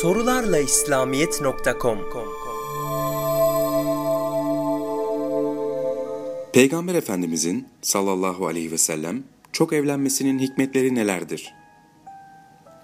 Sorularla 0.00 0.58
İslamiyet.com 0.58 1.98
Peygamber 6.52 6.94
Efendimizin 6.94 7.68
sallallahu 7.82 8.46
aleyhi 8.46 8.72
ve 8.72 8.78
sellem 8.78 9.24
çok 9.52 9.72
evlenmesinin 9.72 10.38
hikmetleri 10.38 10.94
nelerdir? 10.94 11.54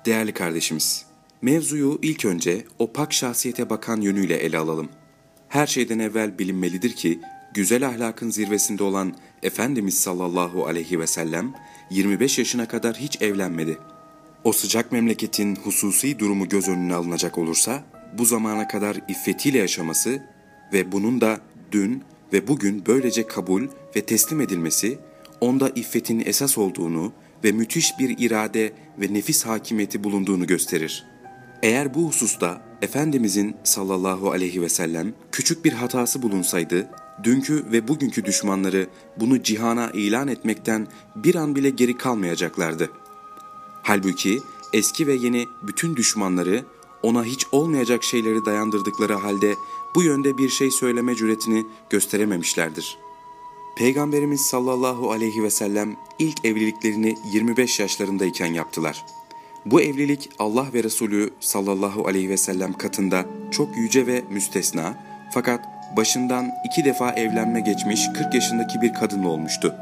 Değerli 0.06 0.32
kardeşimiz, 0.32 1.06
mevzuyu 1.42 1.98
ilk 2.02 2.24
önce 2.24 2.64
o 2.78 2.92
pak 2.92 3.12
şahsiyete 3.12 3.70
bakan 3.70 4.00
yönüyle 4.00 4.36
ele 4.36 4.58
alalım. 4.58 4.88
Her 5.48 5.66
şeyden 5.66 5.98
evvel 5.98 6.38
bilinmelidir 6.38 6.92
ki, 6.92 7.20
güzel 7.54 7.86
ahlakın 7.86 8.30
zirvesinde 8.30 8.82
olan 8.82 9.14
Efendimiz 9.42 9.98
sallallahu 9.98 10.66
aleyhi 10.66 11.00
ve 11.00 11.06
sellem 11.06 11.54
25 11.90 12.38
yaşına 12.38 12.68
kadar 12.68 12.96
hiç 12.96 13.22
evlenmedi. 13.22 13.78
O 14.44 14.52
sıcak 14.52 14.92
memleketin 14.92 15.56
hususi 15.56 16.18
durumu 16.18 16.48
göz 16.48 16.68
önüne 16.68 16.94
alınacak 16.94 17.38
olursa, 17.38 17.84
bu 18.18 18.24
zamana 18.24 18.68
kadar 18.68 18.96
iffetiyle 19.08 19.58
yaşaması 19.58 20.22
ve 20.72 20.92
bunun 20.92 21.20
da 21.20 21.40
dün 21.72 22.02
ve 22.32 22.48
bugün 22.48 22.82
böylece 22.86 23.26
kabul 23.26 23.68
ve 23.96 24.00
teslim 24.00 24.40
edilmesi, 24.40 24.98
onda 25.40 25.70
iffetin 25.74 26.22
esas 26.26 26.58
olduğunu 26.58 27.12
ve 27.44 27.52
müthiş 27.52 27.98
bir 27.98 28.18
irade 28.18 28.72
ve 28.98 29.14
nefis 29.14 29.46
hakimiyeti 29.46 30.04
bulunduğunu 30.04 30.46
gösterir. 30.46 31.04
Eğer 31.62 31.94
bu 31.94 32.08
hususta 32.08 32.62
Efendimizin 32.82 33.56
sallallahu 33.64 34.30
aleyhi 34.30 34.62
ve 34.62 34.68
sellem 34.68 35.12
küçük 35.32 35.64
bir 35.64 35.72
hatası 35.72 36.22
bulunsaydı, 36.22 36.90
dünkü 37.22 37.64
ve 37.72 37.88
bugünkü 37.88 38.24
düşmanları 38.24 38.86
bunu 39.16 39.42
cihana 39.42 39.90
ilan 39.90 40.28
etmekten 40.28 40.86
bir 41.16 41.34
an 41.34 41.56
bile 41.56 41.70
geri 41.70 41.96
kalmayacaklardı. 41.96 42.90
Halbuki 43.90 44.42
eski 44.72 45.06
ve 45.06 45.14
yeni 45.14 45.48
bütün 45.62 45.96
düşmanları 45.96 46.64
ona 47.02 47.24
hiç 47.24 47.46
olmayacak 47.52 48.04
şeyleri 48.04 48.44
dayandırdıkları 48.44 49.14
halde 49.14 49.54
bu 49.94 50.02
yönde 50.02 50.38
bir 50.38 50.48
şey 50.48 50.70
söyleme 50.70 51.14
cüretini 51.14 51.66
gösterememişlerdir. 51.90 52.98
Peygamberimiz 53.76 54.40
sallallahu 54.40 55.10
aleyhi 55.10 55.42
ve 55.42 55.50
sellem 55.50 55.96
ilk 56.18 56.44
evliliklerini 56.44 57.14
25 57.32 57.80
yaşlarındayken 57.80 58.52
yaptılar. 58.54 59.04
Bu 59.66 59.80
evlilik 59.80 60.30
Allah 60.38 60.66
ve 60.74 60.84
Resulü 60.84 61.30
sallallahu 61.40 62.06
aleyhi 62.06 62.28
ve 62.28 62.36
sellem 62.36 62.72
katında 62.72 63.24
çok 63.50 63.76
yüce 63.76 64.06
ve 64.06 64.24
müstesna 64.30 65.04
fakat 65.34 65.60
başından 65.96 66.50
iki 66.64 66.84
defa 66.84 67.12
evlenme 67.12 67.60
geçmiş 67.60 68.00
40 68.14 68.34
yaşındaki 68.34 68.80
bir 68.80 68.94
kadınla 68.94 69.28
olmuştu. 69.28 69.74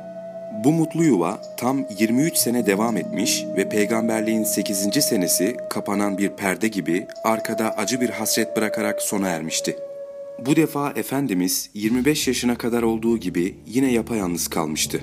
Bu 0.64 0.73
mutlu 0.73 1.05
yuva 1.05 1.42
tam 1.56 1.87
23 1.98 2.37
sene 2.37 2.67
devam 2.67 2.97
etmiş 2.97 3.45
ve 3.56 3.69
peygamberliğin 3.69 4.45
8. 4.45 5.05
senesi 5.05 5.56
kapanan 5.70 6.19
bir 6.19 6.28
perde 6.28 6.69
gibi 6.69 7.06
arkada 7.25 7.77
acı 7.77 8.00
bir 8.00 8.11
hasret 8.11 8.56
bırakarak 8.56 9.03
sona 9.03 9.28
ermişti. 9.28 9.77
Bu 10.47 10.56
defa 10.56 10.91
Efendimiz 10.91 11.70
25 11.75 12.28
yaşına 12.28 12.59
kadar 12.59 12.83
olduğu 12.83 13.19
gibi 13.19 13.59
yine 13.67 13.92
yapayalnız 13.92 14.48
kalmıştı. 14.48 15.00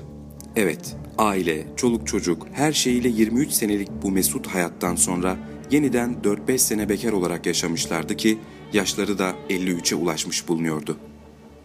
Evet, 0.56 0.96
aile, 1.18 1.64
çoluk 1.76 2.06
çocuk 2.06 2.46
her 2.52 2.72
şeyiyle 2.72 3.08
23 3.08 3.52
senelik 3.52 3.88
bu 4.02 4.10
mesut 4.10 4.46
hayattan 4.46 4.96
sonra 4.96 5.36
yeniden 5.70 6.16
4-5 6.24 6.58
sene 6.58 6.88
bekar 6.88 7.12
olarak 7.12 7.46
yaşamışlardı 7.46 8.16
ki 8.16 8.38
yaşları 8.72 9.18
da 9.18 9.32
53'e 9.50 9.96
ulaşmış 9.96 10.48
bulunuyordu. 10.48 10.96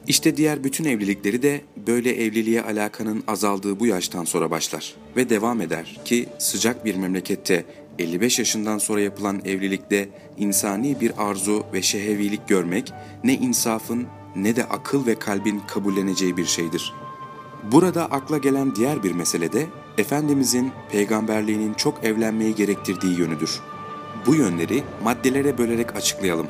İşte 0.07 0.37
diğer 0.37 0.63
bütün 0.63 0.85
evlilikleri 0.85 1.41
de 1.41 1.61
böyle 1.87 2.23
evliliğe 2.23 2.61
alakanın 2.61 3.23
azaldığı 3.27 3.79
bu 3.79 3.85
yaştan 3.85 4.23
sonra 4.23 4.51
başlar 4.51 4.95
ve 5.15 5.29
devam 5.29 5.61
eder 5.61 5.99
ki 6.05 6.29
sıcak 6.37 6.85
bir 6.85 6.95
memlekette 6.95 7.65
55 7.99 8.39
yaşından 8.39 8.77
sonra 8.77 9.01
yapılan 9.01 9.41
evlilikte 9.45 10.09
insani 10.37 11.01
bir 11.01 11.29
arzu 11.29 11.63
ve 11.73 11.81
şehevilik 11.81 12.47
görmek 12.47 12.93
ne 13.23 13.33
insafın 13.33 14.07
ne 14.35 14.55
de 14.55 14.65
akıl 14.65 15.05
ve 15.05 15.15
kalbin 15.15 15.61
kabulleneceği 15.67 16.37
bir 16.37 16.45
şeydir. 16.45 16.93
Burada 17.71 18.05
akla 18.05 18.37
gelen 18.37 18.75
diğer 18.75 19.03
bir 19.03 19.11
mesele 19.11 19.53
de 19.53 19.67
Efendimizin 19.97 20.71
peygamberliğinin 20.91 21.73
çok 21.73 22.03
evlenmeyi 22.03 22.55
gerektirdiği 22.55 23.19
yönüdür. 23.19 23.59
Bu 24.25 24.35
yönleri 24.35 24.83
maddelere 25.03 25.57
bölerek 25.57 25.95
açıklayalım. 25.95 26.47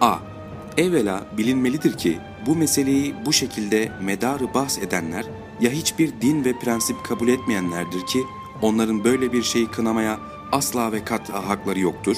A. 0.00 0.29
Evvela 0.76 1.26
bilinmelidir 1.38 1.98
ki 1.98 2.18
bu 2.46 2.56
meseleyi 2.56 3.14
bu 3.26 3.32
şekilde 3.32 3.92
medarı 4.02 4.54
bahs 4.54 4.78
edenler 4.78 5.24
ya 5.60 5.70
hiçbir 5.70 6.20
din 6.20 6.44
ve 6.44 6.58
prensip 6.58 7.04
kabul 7.04 7.28
etmeyenlerdir 7.28 8.06
ki 8.06 8.24
onların 8.62 9.04
böyle 9.04 9.32
bir 9.32 9.42
şeyi 9.42 9.66
kınamaya 9.66 10.18
asla 10.52 10.92
ve 10.92 11.04
kat 11.04 11.30
hakları 11.30 11.80
yoktur. 11.80 12.16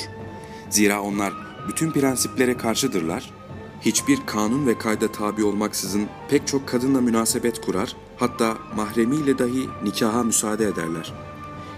Zira 0.71 1.03
onlar 1.03 1.33
bütün 1.69 1.91
prensiplere 1.91 2.57
karşıdırlar. 2.57 3.31
Hiçbir 3.81 4.19
kanun 4.27 4.67
ve 4.67 4.79
kayda 4.79 5.13
tabi 5.13 5.45
olmaksızın 5.45 6.09
pek 6.31 6.47
çok 6.47 6.69
kadınla 6.69 7.01
münasebet 7.01 7.61
kurar, 7.61 7.97
hatta 8.17 8.57
mahremiyle 8.77 9.39
dahi 9.39 9.69
nikaha 9.85 10.23
müsaade 10.23 10.65
ederler. 10.65 11.13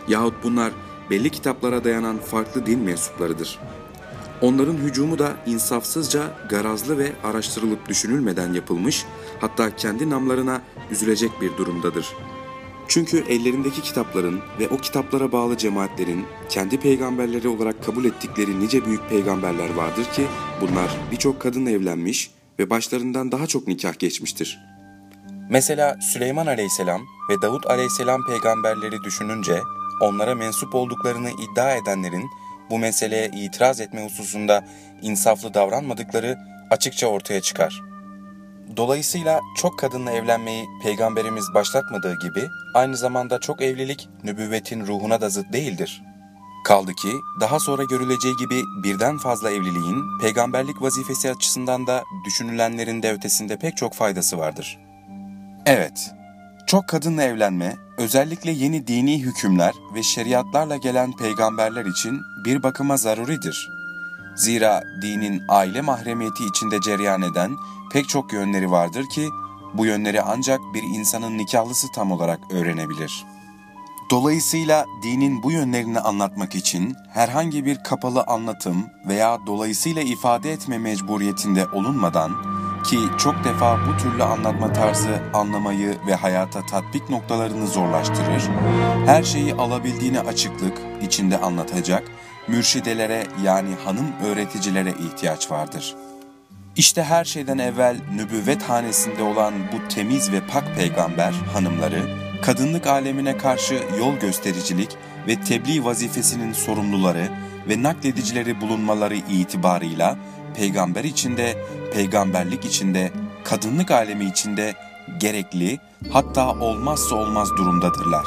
Yahut 0.09 0.35
bunlar 0.45 0.73
belli 1.11 1.31
kitaplara 1.31 1.85
dayanan 1.85 2.19
farklı 2.19 2.67
din 2.67 2.81
mensuplarıdır.'' 2.81 3.84
Onların 4.45 4.77
hücumu 4.77 5.19
da 5.19 5.37
insafsızca, 5.47 6.23
garazlı 6.49 6.99
ve 6.99 7.13
araştırılıp 7.25 7.89
düşünülmeden 7.89 8.53
yapılmış, 8.53 9.05
hatta 9.41 9.77
kendi 9.77 10.11
namlarına 10.11 10.63
üzülecek 10.91 11.31
bir 11.41 11.57
durumdadır. 11.57 12.07
Çünkü 12.89 13.25
ellerindeki 13.29 13.83
kitapların 13.83 14.41
ve 14.59 14.69
o 14.69 14.77
kitaplara 14.77 15.33
bağlı 15.33 15.57
cemaatlerin 15.57 16.25
kendi 16.49 16.81
peygamberleri 16.81 17.49
olarak 17.49 17.85
kabul 17.85 18.05
ettikleri 18.05 18.61
nice 18.61 18.85
büyük 18.85 19.09
peygamberler 19.09 19.75
vardır 19.75 20.05
ki 20.05 20.27
bunlar 20.61 20.97
birçok 21.11 21.41
kadın 21.41 21.67
evlenmiş 21.67 22.31
ve 22.59 22.71
başlarından 22.71 23.33
daha 23.33 23.47
çok 23.47 23.69
nikah 23.69 23.99
geçmiştir. 23.99 24.59
Mesela 25.51 25.99
Süleyman 26.01 26.47
aleyhisselam 26.47 27.01
ve 27.31 27.43
Davut 27.43 27.67
aleyhisselam 27.67 28.27
peygamberleri 28.27 29.03
düşününce 29.05 29.61
onlara 30.01 30.35
mensup 30.35 30.75
olduklarını 30.75 31.31
iddia 31.31 31.75
edenlerin 31.75 32.25
bu 32.75 32.79
meseleye 32.79 33.29
itiraz 33.29 33.81
etme 33.81 34.05
hususunda 34.05 34.65
insaflı 35.03 35.55
davranmadıkları 35.55 36.39
açıkça 36.71 37.07
ortaya 37.07 37.41
çıkar. 37.41 37.83
Dolayısıyla 38.77 39.41
çok 39.57 39.79
kadınla 39.79 40.13
evlenmeyi 40.13 40.67
peygamberimiz 40.83 41.45
başlatmadığı 41.55 42.19
gibi 42.19 42.49
aynı 42.75 42.97
zamanda 42.97 43.41
çok 43.41 43.63
evlilik 43.63 44.09
nübüvvetin 44.25 44.87
ruhuna 44.87 45.21
da 45.21 45.29
zıt 45.29 45.53
değildir. 45.53 46.03
Kaldı 46.65 46.93
ki 46.95 47.13
daha 47.41 47.61
sonra 47.61 47.85
görüleceği 47.85 48.35
gibi 48.37 48.63
birden 48.85 49.19
fazla 49.19 49.51
evliliğin 49.51 50.19
peygamberlik 50.21 50.83
vazifesi 50.83 51.31
açısından 51.31 51.87
da 51.87 52.03
düşünülenlerin 52.27 53.03
de 53.03 53.13
ötesinde 53.13 53.57
pek 53.57 53.77
çok 53.77 53.95
faydası 53.95 54.39
vardır. 54.39 54.79
Evet, 55.67 56.15
çok 56.67 56.89
kadınla 56.89 57.23
evlenme, 57.23 57.77
özellikle 57.99 58.51
yeni 58.51 58.87
dini 58.87 59.23
hükümler 59.23 59.75
ve 59.95 60.03
şeriatlarla 60.03 60.77
gelen 60.77 61.13
peygamberler 61.17 61.85
için 61.85 62.21
bir 62.45 62.63
bakıma 62.63 62.97
zaruridir. 62.97 63.71
Zira 64.37 64.83
dinin 65.03 65.43
aile 65.49 65.81
mahremiyeti 65.81 66.45
içinde 66.45 66.81
cereyan 66.81 67.23
eden 67.23 67.51
pek 67.93 68.09
çok 68.09 68.33
yönleri 68.33 68.71
vardır 68.71 69.05
ki, 69.15 69.29
bu 69.75 69.87
yönleri 69.87 70.23
ancak 70.23 70.61
bir 70.75 70.83
insanın 70.83 71.39
nikahlısı 71.39 71.87
tam 71.95 72.13
olarak 72.13 72.41
öğrenebilir. 72.51 73.25
Dolayısıyla 74.11 74.87
dinin 75.03 75.43
bu 75.43 75.53
yönlerini 75.53 76.01
anlatmak 76.01 76.55
için 76.55 76.95
herhangi 77.13 77.65
bir 77.65 77.83
kapalı 77.85 78.23
anlatım 78.23 78.87
veya 79.09 79.39
dolayısıyla 79.47 80.03
ifade 80.03 80.53
etme 80.53 80.79
mecburiyetinde 80.79 81.67
olunmadan, 81.69 82.31
ki 82.85 82.99
çok 83.19 83.45
defa 83.45 83.79
bu 83.87 83.97
türlü 84.03 84.23
anlatma 84.23 84.73
tarzı 84.73 85.21
anlamayı 85.35 85.97
ve 86.07 86.15
hayata 86.15 86.67
tatbik 86.67 87.11
noktalarını 87.11 87.67
zorlaştırır, 87.67 88.43
her 89.07 89.23
şeyi 89.23 89.55
alabildiğine 89.55 90.21
açıklık 90.21 90.79
içinde 91.03 91.39
anlatacak 91.39 92.03
mürşidelere 92.49 93.27
yani 93.45 93.75
hanım 93.85 94.07
öğreticilere 94.25 94.91
ihtiyaç 94.91 95.51
vardır. 95.51 95.95
İşte 96.77 97.03
her 97.03 97.25
şeyden 97.25 97.59
evvel 97.59 97.97
nübüvvet 98.15 98.63
hanesinde 98.63 99.23
olan 99.23 99.55
bu 99.73 99.89
temiz 99.89 100.33
ve 100.33 100.41
pak 100.41 100.77
peygamber 100.77 101.33
hanımları, 101.33 102.03
kadınlık 102.43 102.87
alemine 102.87 103.37
karşı 103.37 103.75
yol 103.99 104.15
göstericilik 104.15 104.97
ve 105.29 105.41
tebliğ 105.41 105.85
vazifesinin 105.85 106.53
sorumluları 106.53 107.29
ve 107.69 107.83
nakledicileri 107.83 108.61
bulunmaları 108.61 109.15
itibarıyla 109.15 110.17
peygamber 110.55 111.05
içinde, 111.05 111.57
peygamberlik 111.95 112.65
içinde, 112.65 113.13
kadınlık 113.45 113.91
alemi 113.91 114.25
içinde 114.25 114.75
gerekli 115.19 115.79
hatta 116.13 116.53
olmazsa 116.53 117.17
olmaz 117.17 117.49
durumdadırlar. 117.59 118.27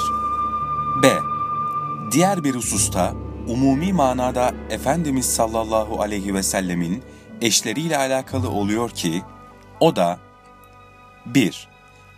B. 1.04 1.10
Diğer 2.12 2.44
bir 2.44 2.56
hususta 2.56 3.14
umumi 3.48 3.94
manada 3.94 4.54
Efendimiz 4.70 5.26
sallallahu 5.26 6.02
aleyhi 6.02 6.34
ve 6.34 6.44
sellemin 6.44 7.04
eşleriyle 7.42 7.98
alakalı 7.98 8.50
oluyor 8.50 8.90
ki 8.90 9.22
o 9.80 9.96
da 9.96 10.20
1. 11.26 11.68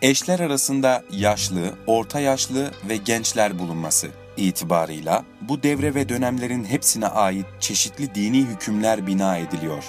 Eşler 0.02 0.40
arasında 0.40 1.04
yaşlı, 1.12 1.74
orta 1.88 2.20
yaşlı 2.20 2.72
ve 2.90 2.98
gençler 2.98 3.60
bulunması. 3.60 4.08
itibarıyla 4.38 5.24
bu 5.42 5.64
devre 5.64 5.96
ve 5.96 6.10
dönemlerin 6.10 6.64
hepsine 6.64 7.08
ait 7.08 7.46
çeşitli 7.60 8.16
dini 8.16 8.38
hükümler 8.38 9.08
bina 9.08 9.38
ediliyor. 9.38 9.84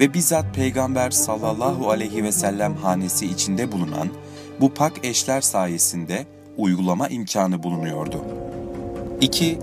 Ve 0.00 0.14
bizzat 0.14 0.54
Peygamber 0.54 1.10
sallallahu 1.10 1.90
aleyhi 1.90 2.24
ve 2.24 2.32
sellem 2.32 2.76
hanesi 2.76 3.26
içinde 3.26 3.72
bulunan 3.72 4.08
bu 4.60 4.74
pak 4.74 5.04
eşler 5.04 5.40
sayesinde 5.40 6.26
uygulama 6.56 7.08
imkanı 7.08 7.62
bulunuyordu. 7.62 8.24
2. 9.20 9.58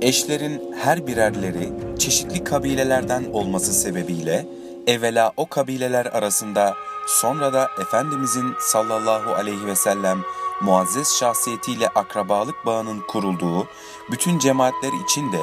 Eşlerin 0.00 0.74
her 0.80 1.06
birerleri 1.06 1.72
çeşitli 1.98 2.44
kabilelerden 2.44 3.24
olması 3.32 3.72
sebebiyle 3.72 4.46
evvela 4.86 5.32
o 5.36 5.46
kabileler 5.46 6.06
arasında 6.06 6.74
sonra 7.06 7.52
da 7.52 7.68
Efendimizin 7.80 8.54
sallallahu 8.60 9.34
aleyhi 9.34 9.66
ve 9.66 9.76
sellem 9.76 10.18
muazzez 10.60 11.16
şahsiyetiyle 11.20 11.88
akrabalık 11.88 12.66
bağının 12.66 13.00
kurulduğu 13.08 13.66
bütün 14.10 14.38
cemaatler 14.38 14.92
için 15.04 15.32
de 15.32 15.42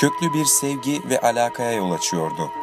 köklü 0.00 0.34
bir 0.34 0.44
sevgi 0.44 1.02
ve 1.10 1.20
alakaya 1.20 1.72
yol 1.72 1.90
açıyordu. 1.90 2.59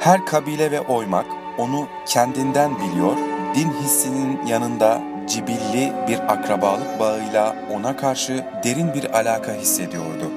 Her 0.00 0.26
kabile 0.26 0.70
ve 0.70 0.80
oymak 0.80 1.26
onu 1.58 1.88
kendinden 2.06 2.70
biliyor, 2.80 3.16
din 3.54 3.72
hissinin 3.72 4.46
yanında 4.46 5.02
cibilli 5.28 5.92
bir 6.08 6.32
akrabalık 6.32 7.00
bağıyla 7.00 7.56
ona 7.74 7.96
karşı 7.96 8.44
derin 8.64 8.94
bir 8.94 9.18
alaka 9.18 9.52
hissediyordu. 9.52 10.30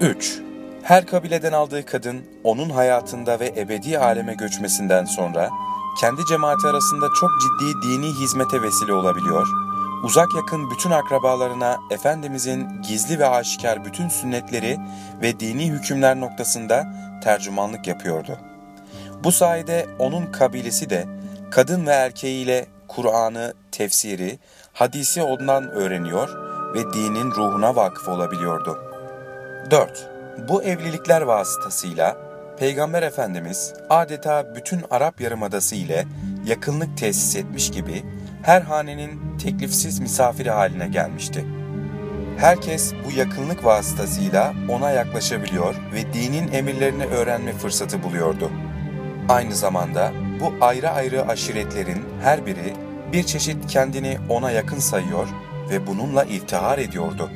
3. 0.00 0.40
Her 0.82 1.06
kabileden 1.06 1.52
aldığı 1.52 1.86
kadın 1.86 2.24
onun 2.44 2.70
hayatında 2.70 3.40
ve 3.40 3.52
ebedi 3.56 3.98
aleme 3.98 4.34
göçmesinden 4.34 5.04
sonra 5.04 5.50
kendi 6.00 6.24
cemaati 6.28 6.66
arasında 6.66 7.06
çok 7.20 7.30
ciddi 7.42 7.88
dini 7.88 8.06
hizmete 8.06 8.62
vesile 8.62 8.92
olabiliyor, 8.92 9.46
uzak 10.04 10.28
yakın 10.36 10.70
bütün 10.70 10.90
akrabalarına 10.90 11.76
Efendimizin 11.90 12.68
gizli 12.88 13.18
ve 13.18 13.28
aşikar 13.28 13.84
bütün 13.84 14.08
sünnetleri 14.08 14.78
ve 15.22 15.40
dini 15.40 15.70
hükümler 15.70 16.20
noktasında 16.20 16.84
tercümanlık 17.22 17.86
yapıyordu. 17.86 18.38
Bu 19.24 19.32
sayede 19.32 19.86
onun 19.98 20.26
kabilesi 20.32 20.90
de 20.90 21.06
kadın 21.50 21.86
ve 21.86 21.90
erkeğiyle 21.90 22.66
Kur'an'ı, 22.88 23.54
tefsiri, 23.72 24.38
hadisi 24.72 25.22
ondan 25.22 25.70
öğreniyor 25.70 26.28
ve 26.74 26.92
dinin 26.92 27.30
ruhuna 27.30 27.76
vakıf 27.76 28.08
olabiliyordu. 28.08 28.78
4. 29.70 30.10
Bu 30.48 30.62
evlilikler 30.62 31.22
vasıtasıyla 31.22 32.16
Peygamber 32.58 33.02
Efendimiz 33.02 33.74
adeta 33.90 34.54
bütün 34.54 34.80
Arap 34.90 35.20
Yarımadası 35.20 35.74
ile 35.74 36.06
yakınlık 36.46 36.98
tesis 36.98 37.36
etmiş 37.36 37.70
gibi 37.70 38.04
her 38.42 38.62
hanenin 38.62 39.38
teklifsiz 39.38 40.00
misafiri 40.00 40.50
haline 40.50 40.88
gelmişti. 40.88 41.44
Herkes 42.38 42.92
bu 43.06 43.18
yakınlık 43.18 43.64
vasıtasıyla 43.64 44.54
ona 44.68 44.90
yaklaşabiliyor 44.90 45.74
ve 45.94 46.12
dinin 46.12 46.52
emirlerini 46.52 47.04
öğrenme 47.04 47.52
fırsatı 47.52 48.02
buluyordu. 48.02 48.50
Aynı 49.28 49.54
zamanda 49.54 50.12
bu 50.40 50.64
ayrı 50.64 50.90
ayrı 50.90 51.28
aşiretlerin 51.28 52.04
her 52.22 52.46
biri 52.46 52.74
bir 53.12 53.22
çeşit 53.22 53.66
kendini 53.66 54.18
ona 54.28 54.50
yakın 54.50 54.78
sayıyor 54.78 55.28
ve 55.70 55.86
bununla 55.86 56.24
iftihar 56.24 56.78
ediyordu. 56.78 57.30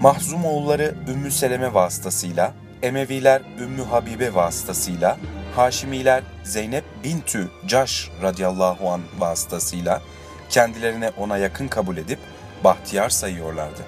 Mahzum 0.00 0.44
oğulları 0.44 0.94
Ümmü 1.08 1.30
Seleme 1.30 1.74
vasıtasıyla, 1.74 2.52
Emeviler 2.82 3.42
Ümmü 3.60 3.82
Habibe 3.82 4.34
vasıtasıyla, 4.34 5.16
Haşimiler 5.56 6.22
Zeynep 6.42 6.84
bintü 7.04 7.50
Caş 7.66 8.10
radıyallahu 8.22 8.90
an 8.90 9.00
vasıtasıyla 9.18 10.02
kendilerine 10.50 11.10
ona 11.18 11.38
yakın 11.38 11.68
kabul 11.68 11.96
edip 11.96 12.18
bahtiyar 12.64 13.08
sayıyorlardı. 13.08 13.82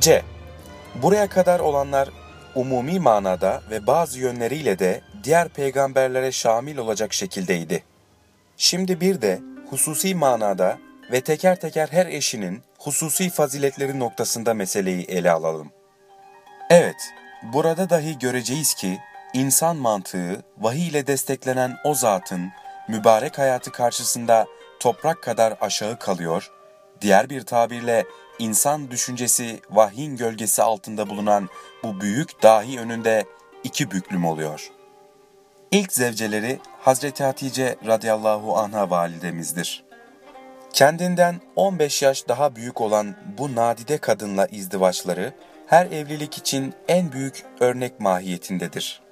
C. 0.00 0.22
Buraya 1.02 1.28
kadar 1.28 1.60
olanlar 1.60 2.08
umumi 2.54 3.00
manada 3.00 3.62
ve 3.70 3.86
bazı 3.86 4.18
yönleriyle 4.18 4.78
de 4.78 5.00
diğer 5.24 5.48
peygamberlere 5.48 6.32
şamil 6.32 6.76
olacak 6.76 7.12
şekildeydi. 7.12 7.82
Şimdi 8.56 9.00
bir 9.00 9.22
de 9.22 9.40
hususi 9.70 10.14
manada 10.14 10.78
ve 11.12 11.20
teker 11.20 11.60
teker 11.60 11.88
her 11.88 12.06
eşinin 12.06 12.62
hususi 12.78 13.30
faziletleri 13.30 13.98
noktasında 13.98 14.54
meseleyi 14.54 15.04
ele 15.04 15.30
alalım. 15.30 15.70
Evet, 16.70 17.10
burada 17.42 17.90
dahi 17.90 18.18
göreceğiz 18.18 18.74
ki 18.74 18.98
insan 19.34 19.76
mantığı 19.76 20.42
vahiy 20.58 20.88
ile 20.88 21.06
desteklenen 21.06 21.76
o 21.84 21.94
zatın 21.94 22.52
mübarek 22.88 23.38
hayatı 23.38 23.72
karşısında 23.72 24.46
toprak 24.80 25.22
kadar 25.22 25.56
aşağı 25.60 25.98
kalıyor, 25.98 26.50
diğer 27.00 27.30
bir 27.30 27.42
tabirle 27.42 28.04
insan 28.38 28.90
düşüncesi 28.90 29.60
vahyin 29.70 30.16
gölgesi 30.16 30.62
altında 30.62 31.08
bulunan 31.08 31.48
bu 31.82 32.00
büyük 32.00 32.42
dahi 32.42 32.80
önünde 32.80 33.24
iki 33.64 33.90
büklüm 33.90 34.24
oluyor. 34.24 34.73
İlk 35.74 35.92
zevceleri 35.92 36.58
Hazreti 36.80 37.24
Hatice 37.24 37.76
radıyallahu 37.86 38.56
anha 38.56 38.90
validemizdir. 38.90 39.84
Kendinden 40.72 41.40
15 41.56 42.02
yaş 42.02 42.28
daha 42.28 42.56
büyük 42.56 42.80
olan 42.80 43.14
bu 43.38 43.54
nadide 43.54 43.98
kadınla 43.98 44.46
izdivaçları 44.46 45.32
her 45.66 45.86
evlilik 45.86 46.38
için 46.38 46.74
en 46.88 47.12
büyük 47.12 47.44
örnek 47.60 48.00
mahiyetindedir. 48.00 49.02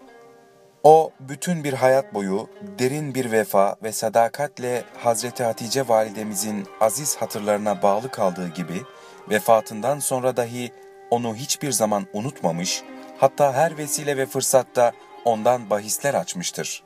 O 0.82 1.11
bütün 1.20 1.64
bir 1.64 1.73
hayat 1.73 2.14
boyu 2.14 2.49
derin 2.79 3.14
bir 3.14 3.32
vefa 3.32 3.76
ve 3.82 3.93
sadakatle 3.93 4.85
Hazreti 4.99 5.44
Hatice 5.44 5.88
validemizin 5.88 6.67
aziz 6.81 7.17
hatırlarına 7.17 7.82
bağlı 7.82 8.11
kaldığı 8.11 8.49
gibi 8.49 8.82
vefatından 9.31 9.99
sonra 9.99 10.37
dahi 10.37 10.73
onu 11.11 11.35
hiçbir 11.35 11.73
zaman 11.73 12.06
unutmamış, 12.12 12.82
hatta 13.19 13.53
her 13.53 13.79
vesile 13.79 14.17
ve 14.17 14.26
fırsatta 14.26 14.93
ondan 15.24 15.70
bahisler 15.70 16.14
açmıştır. 16.14 16.82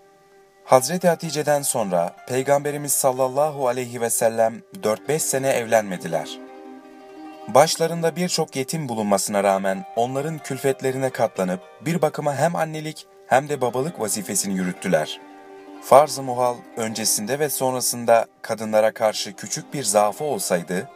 Hazreti 0.64 1.08
Hatice'den 1.08 1.62
sonra 1.62 2.16
Peygamberimiz 2.28 2.92
sallallahu 2.92 3.68
aleyhi 3.68 4.00
ve 4.00 4.10
sellem 4.10 4.62
4-5 4.82 5.18
sene 5.18 5.48
evlenmediler. 5.48 6.38
Başlarında 7.48 8.16
birçok 8.16 8.56
yetim 8.56 8.88
bulunmasına 8.88 9.44
rağmen 9.44 9.84
onların 9.96 10.38
külfetlerine 10.38 11.10
katlanıp 11.10 11.60
bir 11.80 12.02
bakıma 12.02 12.34
hem 12.34 12.56
annelik 12.56 13.06
hem 13.26 13.48
de 13.48 13.60
babalık 13.60 14.00
vazifesini 14.00 14.54
yürüttüler. 14.54 15.20
Farz-ı 15.82 16.22
muhal 16.22 16.56
öncesinde 16.76 17.38
ve 17.38 17.48
sonrasında 17.48 18.26
kadınlara 18.42 18.92
karşı 18.92 19.32
küçük 19.32 19.74
bir 19.74 19.82
zaafı 19.82 20.24
olsaydı 20.24 20.88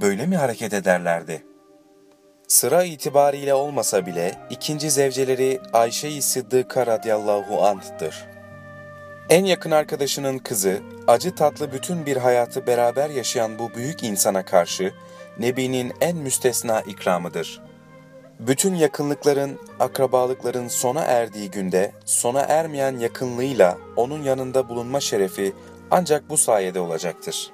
böyle 0.00 0.26
mi 0.26 0.36
hareket 0.36 0.72
ederlerdi? 0.72 1.46
Sıra 2.48 2.84
itibariyle 2.84 3.54
olmasa 3.54 4.06
bile 4.06 4.38
ikinci 4.50 4.90
zevceleri 4.90 5.60
Ayşe-i 5.72 6.22
Sıddıka 6.22 6.86
radıyallahu 6.86 7.64
anh'tır. 7.64 8.26
En 9.28 9.44
yakın 9.44 9.70
arkadaşının 9.70 10.38
kızı, 10.38 10.80
acı 11.06 11.34
tatlı 11.34 11.72
bütün 11.72 12.06
bir 12.06 12.16
hayatı 12.16 12.66
beraber 12.66 13.10
yaşayan 13.10 13.58
bu 13.58 13.74
büyük 13.74 14.02
insana 14.02 14.44
karşı 14.44 14.92
Nebi'nin 15.38 15.92
en 16.00 16.16
müstesna 16.16 16.80
ikramıdır. 16.80 17.62
Bütün 18.40 18.74
yakınlıkların, 18.74 19.58
akrabalıkların 19.80 20.68
sona 20.68 21.02
erdiği 21.02 21.50
günde 21.50 21.92
sona 22.04 22.40
ermeyen 22.40 22.98
yakınlığıyla 22.98 23.78
onun 23.96 24.22
yanında 24.22 24.68
bulunma 24.68 25.00
şerefi 25.00 25.52
ancak 25.90 26.30
bu 26.30 26.36
sayede 26.36 26.80
olacaktır. 26.80 27.50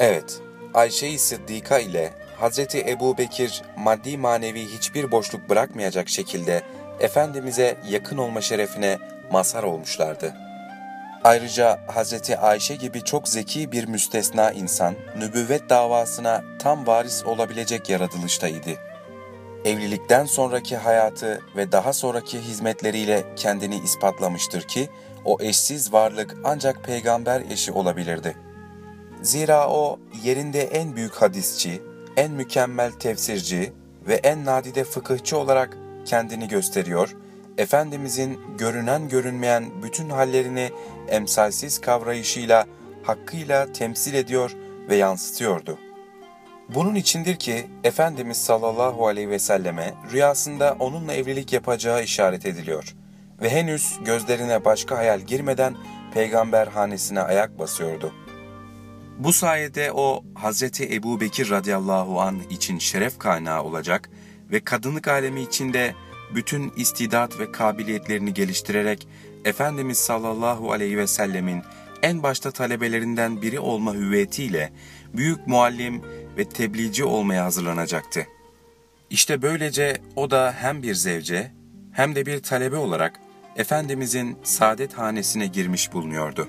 Evet, 0.00 0.40
Ayşe-i 0.74 1.18
Sıddika 1.18 1.78
ile 1.78 2.23
Hazreti 2.40 2.80
Ebu 2.88 3.18
Bekir 3.18 3.62
maddi 3.76 4.18
manevi 4.18 4.66
hiçbir 4.66 5.10
boşluk 5.10 5.48
bırakmayacak 5.48 6.08
şekilde 6.08 6.62
Efendimiz'e 7.00 7.76
yakın 7.88 8.18
olma 8.18 8.40
şerefine 8.40 8.98
mazhar 9.32 9.62
olmuşlardı. 9.62 10.34
Ayrıca 11.24 11.80
Hazreti 11.86 12.38
Ayşe 12.38 12.76
gibi 12.76 13.04
çok 13.04 13.28
zeki 13.28 13.72
bir 13.72 13.88
müstesna 13.88 14.52
insan, 14.52 14.94
nübüvvet 15.16 15.70
davasına 15.70 16.44
tam 16.58 16.86
varis 16.86 17.24
olabilecek 17.24 17.90
yaratılıştaydı. 17.90 18.70
Evlilikten 19.64 20.24
sonraki 20.24 20.76
hayatı 20.76 21.42
ve 21.56 21.72
daha 21.72 21.92
sonraki 21.92 22.40
hizmetleriyle 22.40 23.24
kendini 23.36 23.76
ispatlamıştır 23.78 24.62
ki, 24.62 24.88
o 25.24 25.38
eşsiz 25.40 25.92
varlık 25.92 26.36
ancak 26.44 26.84
peygamber 26.84 27.42
eşi 27.50 27.72
olabilirdi. 27.72 28.36
Zira 29.22 29.68
o 29.68 29.98
yerinde 30.22 30.62
en 30.62 30.96
büyük 30.96 31.14
hadisçi, 31.14 31.82
en 32.16 32.32
mükemmel 32.32 32.92
tefsirci 32.92 33.72
ve 34.08 34.14
en 34.14 34.44
nadide 34.44 34.84
fıkıhçı 34.84 35.38
olarak 35.38 35.78
kendini 36.04 36.48
gösteriyor, 36.48 37.16
Efendimizin 37.58 38.40
görünen 38.58 39.08
görünmeyen 39.08 39.64
bütün 39.82 40.10
hallerini 40.10 40.70
emsalsiz 41.08 41.80
kavrayışıyla, 41.80 42.66
hakkıyla 43.02 43.72
temsil 43.72 44.14
ediyor 44.14 44.56
ve 44.88 44.96
yansıtıyordu. 44.96 45.78
Bunun 46.68 46.94
içindir 46.94 47.36
ki 47.36 47.66
Efendimiz 47.84 48.36
sallallahu 48.36 49.06
aleyhi 49.06 49.30
ve 49.30 49.38
selleme 49.38 49.94
rüyasında 50.12 50.76
onunla 50.80 51.12
evlilik 51.12 51.52
yapacağı 51.52 52.02
işaret 52.02 52.46
ediliyor 52.46 52.94
ve 53.42 53.50
henüz 53.50 53.98
gözlerine 54.04 54.64
başka 54.64 54.96
hayal 54.96 55.20
girmeden 55.20 55.74
peygamber 56.14 56.66
hanesine 56.66 57.20
ayak 57.20 57.58
basıyordu. 57.58 58.12
Bu 59.18 59.32
sayede 59.32 59.92
o 59.92 60.24
Hazreti 60.34 60.94
Ebu 60.94 61.20
Bekir 61.20 61.50
radıyallahu 61.50 62.20
an 62.20 62.40
için 62.50 62.78
şeref 62.78 63.18
kaynağı 63.18 63.62
olacak 63.62 64.10
ve 64.52 64.60
kadınlık 64.60 65.08
alemi 65.08 65.42
içinde 65.42 65.94
bütün 66.34 66.72
istidat 66.76 67.38
ve 67.38 67.52
kabiliyetlerini 67.52 68.34
geliştirerek 68.34 69.08
Efendimiz 69.44 69.98
sallallahu 69.98 70.72
aleyhi 70.72 70.98
ve 70.98 71.06
sellemin 71.06 71.62
en 72.02 72.22
başta 72.22 72.50
talebelerinden 72.50 73.42
biri 73.42 73.60
olma 73.60 73.94
hüviyetiyle 73.94 74.72
büyük 75.14 75.46
muallim 75.46 76.02
ve 76.36 76.48
tebliğci 76.48 77.04
olmaya 77.04 77.44
hazırlanacaktı. 77.44 78.26
İşte 79.10 79.42
böylece 79.42 79.96
o 80.16 80.30
da 80.30 80.54
hem 80.58 80.82
bir 80.82 80.94
zevce 80.94 81.52
hem 81.92 82.14
de 82.14 82.26
bir 82.26 82.42
talebe 82.42 82.76
olarak 82.76 83.20
Efendimizin 83.56 84.38
saadet 84.42 84.98
hanesine 84.98 85.46
girmiş 85.46 85.92
bulunuyordu. 85.92 86.48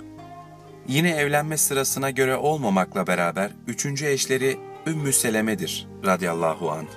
Yine 0.87 1.09
evlenme 1.09 1.57
sırasına 1.57 2.09
göre 2.09 2.35
olmamakla 2.35 3.07
beraber 3.07 3.51
üçüncü 3.67 4.05
eşleri 4.05 4.57
Ümmü 4.87 5.13
Seleme'dir 5.13 5.87
radıyallahu 6.05 6.71
anh. 6.71 6.87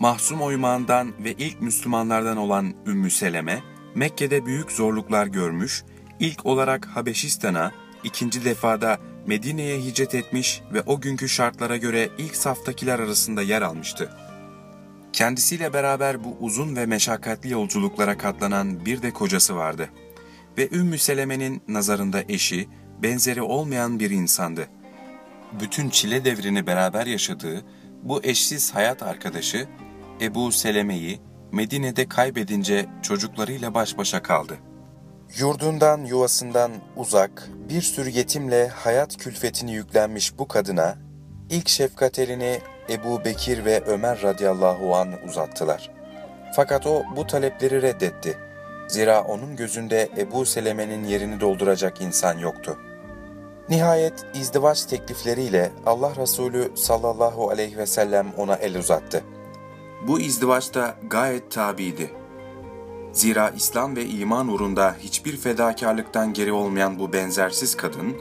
Mahsum 0.00 0.42
oymağından 0.42 1.12
ve 1.24 1.32
ilk 1.32 1.62
Müslümanlardan 1.62 2.36
olan 2.36 2.74
Ümmü 2.86 3.10
Seleme, 3.10 3.62
Mekke'de 3.94 4.46
büyük 4.46 4.72
zorluklar 4.72 5.26
görmüş, 5.26 5.84
ilk 6.20 6.46
olarak 6.46 6.86
Habeşistan'a, 6.86 7.72
ikinci 8.04 8.44
defada 8.44 8.98
Medine'ye 9.26 9.78
hicret 9.78 10.14
etmiş 10.14 10.62
ve 10.72 10.82
o 10.86 11.00
günkü 11.00 11.28
şartlara 11.28 11.76
göre 11.76 12.08
ilk 12.18 12.36
saftakiler 12.36 12.98
arasında 12.98 13.42
yer 13.42 13.62
almıştı. 13.62 14.10
Kendisiyle 15.12 15.72
beraber 15.72 16.24
bu 16.24 16.36
uzun 16.40 16.76
ve 16.76 16.86
meşakkatli 16.86 17.50
yolculuklara 17.50 18.18
katlanan 18.18 18.86
bir 18.86 19.02
de 19.02 19.10
kocası 19.10 19.56
vardı. 19.56 19.88
Ve 20.58 20.68
Ümmü 20.72 20.98
Seleme'nin 20.98 21.62
nazarında 21.68 22.22
eşi, 22.28 22.68
benzeri 23.02 23.42
olmayan 23.42 24.00
bir 24.00 24.10
insandı. 24.10 24.68
Bütün 25.60 25.90
çile 25.90 26.24
devrini 26.24 26.66
beraber 26.66 27.06
yaşadığı 27.06 27.64
bu 28.02 28.24
eşsiz 28.24 28.74
hayat 28.74 29.02
arkadaşı 29.02 29.68
Ebu 30.20 30.52
Seleme'yi 30.52 31.20
Medine'de 31.52 32.08
kaybedince 32.08 32.86
çocuklarıyla 33.02 33.74
baş 33.74 33.98
başa 33.98 34.22
kaldı. 34.22 34.58
Yurdundan, 35.38 36.04
yuvasından 36.04 36.72
uzak, 36.96 37.48
bir 37.68 37.82
sürü 37.82 38.10
yetimle 38.10 38.68
hayat 38.68 39.16
külfetini 39.16 39.74
yüklenmiş 39.74 40.38
bu 40.38 40.48
kadına, 40.48 40.96
ilk 41.50 41.68
şefkat 41.68 42.18
elini 42.18 42.58
Ebu 42.90 43.24
Bekir 43.24 43.64
ve 43.64 43.80
Ömer 43.80 44.22
radıyallahu 44.22 44.96
an 44.96 45.08
uzattılar. 45.28 45.90
Fakat 46.56 46.86
o 46.86 47.02
bu 47.16 47.26
talepleri 47.26 47.82
reddetti. 47.82 48.47
Zira 48.88 49.22
onun 49.22 49.56
gözünde 49.56 50.08
Ebu 50.16 50.46
Seleme'nin 50.46 51.04
yerini 51.04 51.40
dolduracak 51.40 52.00
insan 52.00 52.38
yoktu. 52.38 52.78
Nihayet 53.68 54.26
izdivaç 54.34 54.84
teklifleriyle 54.84 55.72
Allah 55.86 56.16
Resulü 56.16 56.72
sallallahu 56.74 57.50
aleyhi 57.50 57.78
ve 57.78 57.86
sellem 57.86 58.26
ona 58.36 58.54
el 58.54 58.78
uzattı. 58.78 59.24
Bu 60.06 60.20
izdivaç 60.20 60.74
da 60.74 60.94
gayet 61.10 61.50
tabiydi. 61.50 62.10
Zira 63.12 63.50
İslam 63.50 63.96
ve 63.96 64.06
iman 64.06 64.48
uğrunda 64.48 64.94
hiçbir 64.98 65.36
fedakarlıktan 65.36 66.32
geri 66.32 66.52
olmayan 66.52 66.98
bu 66.98 67.12
benzersiz 67.12 67.76
kadın, 67.76 68.16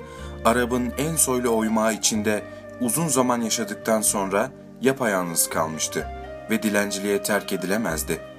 Arap'ın 0.46 0.94
en 0.98 1.16
soylu 1.16 1.58
oymağı 1.58 1.94
içinde 1.94 2.44
uzun 2.82 3.08
zaman 3.08 3.42
yaşadıktan 3.42 4.02
sonra 4.02 4.52
yapayalnız 4.82 5.50
kalmıştı 5.50 6.08
ve 6.50 6.64
dilenciliğe 6.64 7.24
terk 7.24 7.54
edilemezdi. 7.54 8.37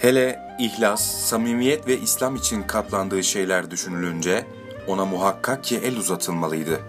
Hele 0.00 0.56
ihlas, 0.58 1.26
samimiyet 1.26 1.86
ve 1.86 1.98
İslam 1.98 2.36
için 2.36 2.62
katlandığı 2.62 3.24
şeyler 3.24 3.70
düşünülünce 3.70 4.46
ona 4.86 5.04
muhakkak 5.04 5.64
ki 5.64 5.80
el 5.84 5.96
uzatılmalıydı. 5.96 6.80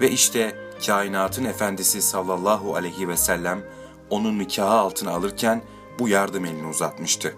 Ve 0.00 0.10
işte 0.10 0.56
kainatın 0.86 1.44
efendisi 1.44 2.02
sallallahu 2.02 2.74
aleyhi 2.76 3.08
ve 3.08 3.16
sellem 3.16 3.64
onun 4.10 4.38
nikahı 4.38 4.74
altına 4.74 5.10
alırken 5.10 5.62
bu 5.98 6.08
yardım 6.08 6.44
elini 6.44 6.66
uzatmıştı. 6.66 7.34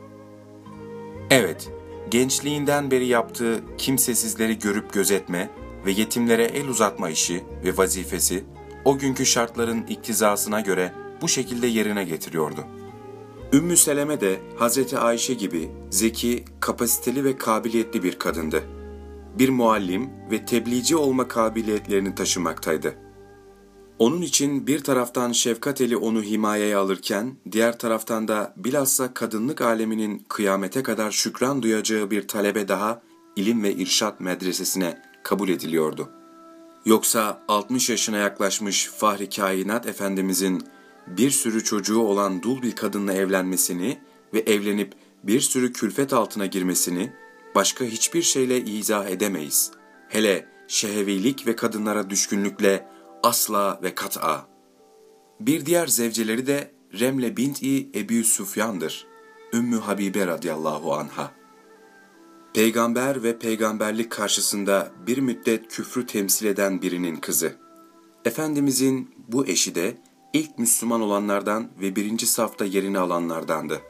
Evet, 1.30 1.68
gençliğinden 2.10 2.90
beri 2.90 3.06
yaptığı 3.06 3.60
kimsesizleri 3.78 4.58
görüp 4.58 4.92
gözetme 4.92 5.50
ve 5.86 5.92
yetimlere 5.92 6.44
el 6.44 6.68
uzatma 6.68 7.10
işi 7.10 7.44
ve 7.64 7.76
vazifesi 7.76 8.44
o 8.84 8.98
günkü 8.98 9.26
şartların 9.26 9.86
iktizasına 9.86 10.60
göre 10.60 10.92
bu 11.20 11.28
şekilde 11.28 11.66
yerine 11.66 12.04
getiriyordu. 12.04 12.64
Ümmü 13.52 13.76
Seleme 13.76 14.20
de 14.20 14.40
Hazreti 14.58 14.98
Ayşe 14.98 15.34
gibi 15.34 15.70
zeki, 15.90 16.44
kapasiteli 16.60 17.24
ve 17.24 17.38
kabiliyetli 17.38 18.02
bir 18.02 18.18
kadındı. 18.18 18.62
Bir 19.38 19.48
muallim 19.48 20.10
ve 20.30 20.44
tebliğci 20.44 20.96
olma 20.96 21.28
kabiliyetlerini 21.28 22.14
taşımaktaydı. 22.14 22.94
Onun 23.98 24.22
için 24.22 24.66
bir 24.66 24.84
taraftan 24.84 25.32
şefkat 25.32 25.80
eli 25.80 25.96
onu 25.96 26.22
himayeye 26.22 26.76
alırken, 26.76 27.36
diğer 27.52 27.78
taraftan 27.78 28.28
da 28.28 28.54
bilhassa 28.56 29.14
kadınlık 29.14 29.60
aleminin 29.60 30.24
kıyamete 30.28 30.82
kadar 30.82 31.10
şükran 31.10 31.62
duyacağı 31.62 32.10
bir 32.10 32.28
talebe 32.28 32.68
daha 32.68 33.02
ilim 33.36 33.62
ve 33.62 33.72
irşat 33.72 34.20
medresesine 34.20 35.02
kabul 35.22 35.48
ediliyordu. 35.48 36.08
Yoksa 36.84 37.42
60 37.48 37.90
yaşına 37.90 38.16
yaklaşmış 38.16 38.86
Fahri 38.86 39.30
Kainat 39.30 39.86
Efendimizin 39.86 40.62
bir 41.06 41.30
sürü 41.30 41.64
çocuğu 41.64 42.00
olan 42.00 42.42
dul 42.42 42.62
bir 42.62 42.72
kadınla 42.72 43.12
evlenmesini 43.12 43.98
ve 44.34 44.40
evlenip 44.40 44.94
bir 45.22 45.40
sürü 45.40 45.72
külfet 45.72 46.12
altına 46.12 46.46
girmesini 46.46 47.12
başka 47.54 47.84
hiçbir 47.84 48.22
şeyle 48.22 48.64
izah 48.64 49.06
edemeyiz. 49.06 49.70
Hele 50.08 50.48
şehevilik 50.68 51.46
ve 51.46 51.56
kadınlara 51.56 52.10
düşkünlükle 52.10 52.88
asla 53.22 53.80
ve 53.82 53.94
kat'a. 53.94 54.46
Bir 55.40 55.66
diğer 55.66 55.86
zevceleri 55.86 56.46
de 56.46 56.70
Remle 57.00 57.36
binti 57.36 57.90
Ebu 57.94 58.24
Sufyan'dır. 58.24 59.06
Ümmü 59.52 59.78
Habibe 59.78 60.26
radıyallahu 60.26 60.94
anha. 60.94 61.32
Peygamber 62.54 63.22
ve 63.22 63.38
peygamberlik 63.38 64.10
karşısında 64.10 64.92
bir 65.06 65.18
müddet 65.18 65.68
küfrü 65.68 66.06
temsil 66.06 66.46
eden 66.46 66.82
birinin 66.82 67.16
kızı. 67.16 67.56
Efendimizin 68.24 69.10
bu 69.28 69.46
eşi 69.46 69.74
de 69.74 69.96
ilk 70.32 70.58
Müslüman 70.58 71.00
olanlardan 71.00 71.68
ve 71.80 71.96
birinci 71.96 72.26
safta 72.26 72.64
yerini 72.64 72.98
alanlardandı. 72.98 73.80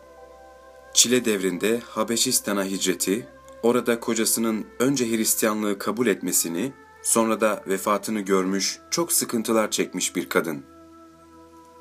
Çile 0.94 1.24
devrinde 1.24 1.80
Habeşistan'a 1.88 2.64
hicreti, 2.64 3.28
orada 3.62 4.00
kocasının 4.00 4.66
önce 4.78 5.10
Hristiyanlığı 5.10 5.78
kabul 5.78 6.06
etmesini, 6.06 6.72
sonra 7.02 7.40
da 7.40 7.64
vefatını 7.66 8.20
görmüş, 8.20 8.78
çok 8.90 9.12
sıkıntılar 9.12 9.70
çekmiş 9.70 10.16
bir 10.16 10.28
kadın. 10.28 10.64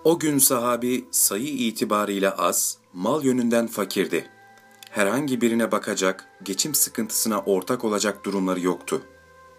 O 0.03 0.19
gün 0.19 0.37
sahabi 0.37 1.05
sayı 1.11 1.47
itibarıyla 1.47 2.31
az, 2.31 2.77
mal 2.93 3.23
yönünden 3.23 3.67
fakirdi. 3.67 4.29
Herhangi 4.89 5.41
birine 5.41 5.71
bakacak, 5.71 6.27
geçim 6.43 6.75
sıkıntısına 6.75 7.39
ortak 7.39 7.83
olacak 7.83 8.25
durumları 8.25 8.59
yoktu. 8.59 9.01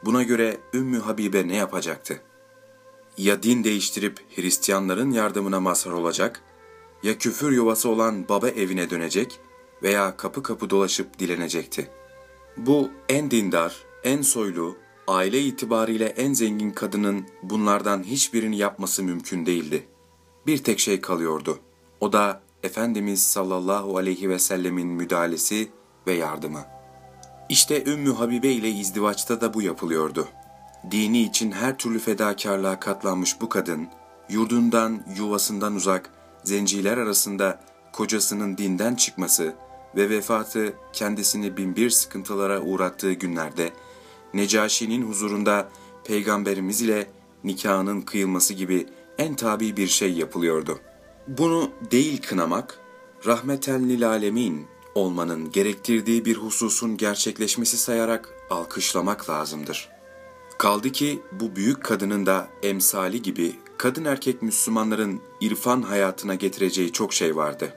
Buna 0.04 0.22
göre 0.22 0.56
Ümmü 0.74 0.98
Habibe 0.98 1.48
ne 1.48 1.56
yapacaktı? 1.56 2.20
Ya 3.18 3.42
din 3.42 3.64
değiştirip 3.64 4.20
Hristiyanların 4.36 5.10
yardımına 5.10 5.60
mazhar 5.60 5.92
olacak, 5.92 6.42
ya 7.02 7.18
küfür 7.18 7.52
yuvası 7.52 7.88
olan 7.88 8.28
baba 8.28 8.48
evine 8.48 8.90
dönecek 8.90 9.40
veya 9.82 10.16
kapı 10.16 10.42
kapı 10.42 10.70
dolaşıp 10.70 11.18
dilenecekti. 11.18 11.90
Bu 12.56 12.90
en 13.08 13.30
dindar, 13.30 13.76
en 14.04 14.22
soylu, 14.22 14.76
aile 15.06 15.40
itibariyle 15.40 16.04
en 16.06 16.32
zengin 16.32 16.70
kadının 16.70 17.26
bunlardan 17.42 18.02
hiçbirini 18.02 18.56
yapması 18.56 19.02
mümkün 19.02 19.46
değildi. 19.46 19.86
Bir 20.46 20.58
tek 20.58 20.78
şey 20.78 21.00
kalıyordu. 21.00 21.58
O 22.00 22.12
da 22.12 22.42
Efendimiz 22.62 23.22
sallallahu 23.22 23.96
aleyhi 23.96 24.30
ve 24.30 24.38
sellemin 24.38 24.88
müdahalesi 24.88 25.68
ve 26.06 26.12
yardımı. 26.12 26.64
İşte 27.48 27.84
Ümmü 27.84 28.12
Habibe 28.12 28.48
ile 28.48 28.70
izdivaçta 28.70 29.40
da 29.40 29.54
bu 29.54 29.62
yapılıyordu. 29.62 30.28
Dini 30.90 31.22
için 31.22 31.52
her 31.52 31.78
türlü 31.78 31.98
fedakarlığa 31.98 32.80
katlanmış 32.80 33.40
bu 33.40 33.48
kadın, 33.48 33.88
yurdundan, 34.28 35.04
yuvasından 35.16 35.74
uzak, 35.74 36.10
zenciler 36.44 36.98
arasında 36.98 37.60
kocasının 37.92 38.56
dinden 38.56 38.94
çıkması 38.94 39.54
ve 39.96 40.10
vefatı 40.10 40.72
kendisini 40.92 41.56
binbir 41.56 41.90
sıkıntılara 41.90 42.60
uğrattığı 42.60 43.12
günlerde, 43.12 43.72
Necaşi'nin 44.34 45.08
huzurunda 45.08 45.68
Peygamberimiz 46.04 46.82
ile 46.82 47.06
nikahının 47.44 48.00
kıyılması 48.00 48.54
gibi 48.54 48.86
en 49.18 49.34
tabi 49.34 49.76
bir 49.76 49.86
şey 49.86 50.12
yapılıyordu. 50.12 50.78
Bunu 51.28 51.70
değil 51.90 52.22
kınamak, 52.22 52.78
rahmeten 53.26 53.88
lil 53.88 54.08
alemin 54.08 54.66
olmanın 54.94 55.52
gerektirdiği 55.52 56.24
bir 56.24 56.36
hususun 56.36 56.96
gerçekleşmesi 56.96 57.76
sayarak 57.76 58.34
alkışlamak 58.50 59.30
lazımdır. 59.30 59.95
Kaldı 60.58 60.92
ki 60.92 61.22
bu 61.32 61.56
büyük 61.56 61.84
kadının 61.84 62.26
da 62.26 62.48
emsali 62.62 63.22
gibi 63.22 63.56
kadın 63.78 64.04
erkek 64.04 64.42
Müslümanların 64.42 65.20
irfan 65.40 65.82
hayatına 65.82 66.34
getireceği 66.34 66.92
çok 66.92 67.14
şey 67.14 67.36
vardı. 67.36 67.72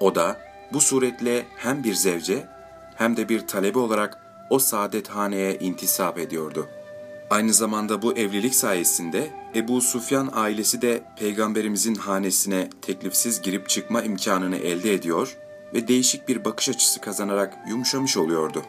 O 0.00 0.14
da 0.14 0.40
bu 0.72 0.80
suretle 0.80 1.46
hem 1.56 1.84
bir 1.84 1.94
zevce 1.94 2.48
hem 2.96 3.16
de 3.16 3.28
bir 3.28 3.46
talebe 3.46 3.78
olarak 3.78 4.18
o 4.50 4.58
saadet 4.58 5.08
haneye 5.08 5.58
intisap 5.58 6.18
ediyordu. 6.18 6.68
Aynı 7.30 7.52
zamanda 7.52 8.02
bu 8.02 8.12
evlilik 8.12 8.54
sayesinde 8.54 9.30
Ebu 9.54 9.80
Sufyan 9.80 10.30
ailesi 10.32 10.82
de 10.82 11.02
peygamberimizin 11.18 11.94
hanesine 11.94 12.70
teklifsiz 12.82 13.42
girip 13.42 13.68
çıkma 13.68 14.02
imkanını 14.02 14.56
elde 14.56 14.94
ediyor 14.94 15.36
ve 15.74 15.88
değişik 15.88 16.28
bir 16.28 16.44
bakış 16.44 16.68
açısı 16.68 17.00
kazanarak 17.00 17.58
yumuşamış 17.68 18.16
oluyordu. 18.16 18.62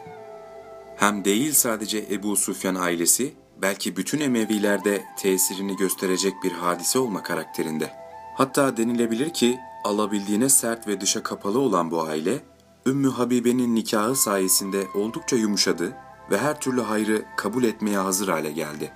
Hem 0.96 1.24
değil 1.24 1.52
sadece 1.52 2.06
Ebu 2.10 2.36
Sufyan 2.36 2.74
ailesi, 2.74 3.34
belki 3.62 3.96
bütün 3.96 4.20
Emevilerde 4.20 5.04
tesirini 5.18 5.76
gösterecek 5.76 6.34
bir 6.44 6.52
hadise 6.52 6.98
olma 6.98 7.22
karakterinde. 7.22 7.90
Hatta 8.34 8.76
denilebilir 8.76 9.30
ki 9.30 9.58
alabildiğine 9.84 10.48
sert 10.48 10.88
ve 10.88 11.00
dışa 11.00 11.22
kapalı 11.22 11.58
olan 11.58 11.90
bu 11.90 12.02
aile, 12.02 12.38
Ümmü 12.86 13.10
Habibe'nin 13.10 13.74
nikahı 13.74 14.16
sayesinde 14.16 14.86
oldukça 14.94 15.36
yumuşadı 15.36 15.96
ve 16.30 16.38
her 16.38 16.60
türlü 16.60 16.82
hayrı 16.82 17.24
kabul 17.36 17.64
etmeye 17.64 17.98
hazır 17.98 18.28
hale 18.28 18.52
geldi. 18.52 18.92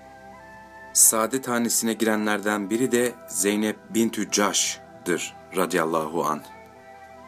Saadet 0.92 1.48
hanesine 1.48 1.92
girenlerden 1.92 2.70
biri 2.70 2.92
de 2.92 3.14
Zeynep 3.28 3.76
bintü 3.90 4.30
Caş'dır 4.30 5.34
radıyallahu 5.56 6.24
an. 6.24 6.42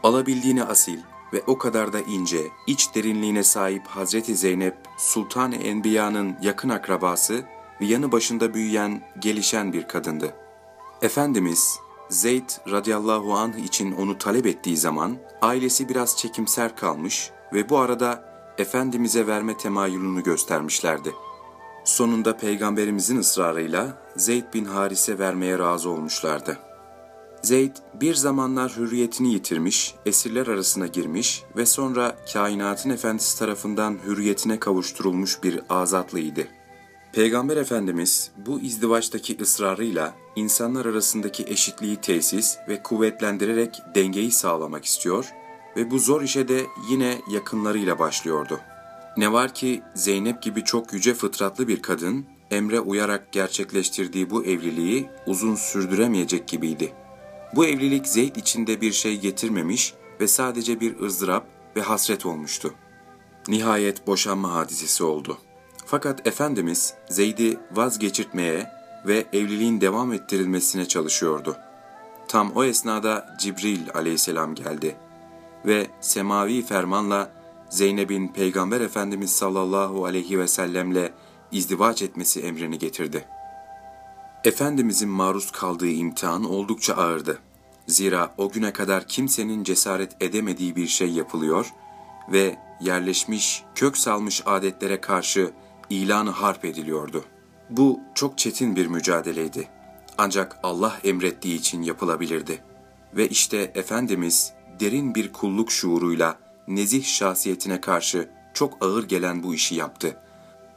Alabildiğine 0.02 0.64
asil 0.64 0.98
ve 1.32 1.42
o 1.46 1.58
kadar 1.58 1.92
da 1.92 2.00
ince, 2.00 2.40
iç 2.66 2.94
derinliğine 2.94 3.42
sahip 3.42 3.86
Hazreti 3.86 4.36
Zeynep, 4.36 4.76
Sultan-ı 4.98 5.56
Enbiya'nın 5.56 6.36
yakın 6.42 6.68
akrabası 6.68 7.44
ve 7.80 7.86
yanı 7.86 8.12
başında 8.12 8.54
büyüyen, 8.54 9.02
gelişen 9.18 9.72
bir 9.72 9.88
kadındı. 9.88 10.34
Efendimiz, 11.02 11.78
Zeyd 12.08 12.50
radıyallahu 12.70 13.34
anh 13.34 13.58
için 13.64 13.92
onu 13.92 14.18
talep 14.18 14.46
ettiği 14.46 14.76
zaman 14.76 15.16
ailesi 15.42 15.88
biraz 15.88 16.16
çekimser 16.16 16.76
kalmış 16.76 17.30
ve 17.52 17.68
bu 17.68 17.78
arada 17.78 18.30
Efendimiz'e 18.58 19.26
verme 19.26 19.56
temayülünü 19.56 20.22
göstermişlerdi. 20.22 21.12
Sonunda 21.84 22.36
Peygamberimizin 22.36 23.18
ısrarıyla 23.18 24.02
Zeyd 24.16 24.44
bin 24.54 24.64
Haris'e 24.64 25.18
vermeye 25.18 25.58
razı 25.58 25.90
olmuşlardı. 25.90 26.58
Zeyd 27.42 27.76
bir 28.00 28.14
zamanlar 28.14 28.76
hürriyetini 28.76 29.32
yitirmiş, 29.32 29.94
esirler 30.06 30.46
arasına 30.46 30.86
girmiş 30.86 31.42
ve 31.56 31.66
sonra 31.66 32.16
kainatın 32.32 32.90
efendisi 32.90 33.38
tarafından 33.38 33.98
hürriyetine 34.06 34.60
kavuşturulmuş 34.60 35.42
bir 35.42 35.60
azatlıydı. 35.68 36.46
Peygamber 37.12 37.56
Efendimiz 37.56 38.30
bu 38.46 38.60
izdivaçtaki 38.60 39.38
ısrarıyla 39.40 40.14
insanlar 40.36 40.86
arasındaki 40.86 41.44
eşitliği 41.48 41.96
tesis 41.96 42.56
ve 42.68 42.82
kuvvetlendirerek 42.82 43.82
dengeyi 43.94 44.30
sağlamak 44.30 44.84
istiyor 44.84 45.32
ve 45.76 45.90
bu 45.90 45.98
zor 45.98 46.22
işe 46.22 46.48
de 46.48 46.66
yine 46.90 47.18
yakınlarıyla 47.30 47.98
başlıyordu. 47.98 48.60
Ne 49.16 49.32
var 49.32 49.54
ki 49.54 49.82
Zeynep 49.94 50.42
gibi 50.42 50.64
çok 50.64 50.92
yüce 50.92 51.14
fıtratlı 51.14 51.68
bir 51.68 51.82
kadın, 51.82 52.26
emre 52.50 52.80
uyarak 52.80 53.32
gerçekleştirdiği 53.32 54.30
bu 54.30 54.44
evliliği 54.44 55.08
uzun 55.26 55.54
sürdüremeyecek 55.54 56.48
gibiydi. 56.48 56.92
Bu 57.54 57.66
evlilik 57.66 58.06
Zeyd 58.06 58.36
içinde 58.36 58.80
bir 58.80 58.92
şey 58.92 59.20
getirmemiş 59.20 59.94
ve 60.20 60.28
sadece 60.28 60.80
bir 60.80 61.00
ızdırap 61.00 61.46
ve 61.76 61.80
hasret 61.80 62.26
olmuştu. 62.26 62.74
Nihayet 63.48 64.06
boşanma 64.06 64.54
hadisesi 64.54 65.04
oldu. 65.04 65.38
Fakat 65.86 66.26
Efendimiz 66.26 66.94
Zeyd'i 67.08 67.58
vazgeçirtmeye 67.72 68.70
ve 69.06 69.26
evliliğin 69.32 69.80
devam 69.80 70.12
ettirilmesine 70.12 70.88
çalışıyordu. 70.88 71.56
Tam 72.28 72.52
o 72.52 72.64
esnada 72.64 73.36
Cibril 73.40 73.80
aleyhisselam 73.94 74.54
geldi 74.54 74.96
ve 75.66 75.86
semavi 76.00 76.62
fermanla 76.62 77.32
Zeynep'in 77.70 78.28
Peygamber 78.28 78.80
Efendimiz 78.80 79.30
sallallahu 79.30 80.04
aleyhi 80.04 80.38
ve 80.38 80.48
sellemle 80.48 81.12
izdivaç 81.52 82.02
etmesi 82.02 82.40
emrini 82.40 82.78
getirdi. 82.78 83.24
Efendimizin 84.44 85.08
maruz 85.08 85.50
kaldığı 85.50 85.88
imtihan 85.88 86.44
oldukça 86.44 86.94
ağırdı. 86.94 87.38
Zira 87.86 88.34
o 88.38 88.50
güne 88.50 88.72
kadar 88.72 89.08
kimsenin 89.08 89.64
cesaret 89.64 90.22
edemediği 90.22 90.76
bir 90.76 90.86
şey 90.86 91.10
yapılıyor 91.10 91.66
ve 92.32 92.56
yerleşmiş, 92.80 93.64
kök 93.74 93.96
salmış 93.96 94.42
adetlere 94.46 95.00
karşı 95.00 95.50
ilanı 95.90 96.30
harp 96.30 96.64
ediliyordu. 96.64 97.24
Bu 97.70 98.00
çok 98.14 98.38
çetin 98.38 98.76
bir 98.76 98.86
mücadeleydi. 98.86 99.68
Ancak 100.18 100.58
Allah 100.62 100.98
emrettiği 101.04 101.58
için 101.58 101.82
yapılabilirdi. 101.82 102.62
Ve 103.16 103.28
işte 103.28 103.72
Efendimiz 103.74 104.52
derin 104.80 105.14
bir 105.14 105.32
kulluk 105.32 105.72
şuuruyla 105.72 106.38
nezih 106.68 107.04
şahsiyetine 107.04 107.80
karşı 107.80 108.30
çok 108.54 108.84
ağır 108.84 109.08
gelen 109.08 109.42
bu 109.42 109.54
işi 109.54 109.74
yaptı. 109.74 110.16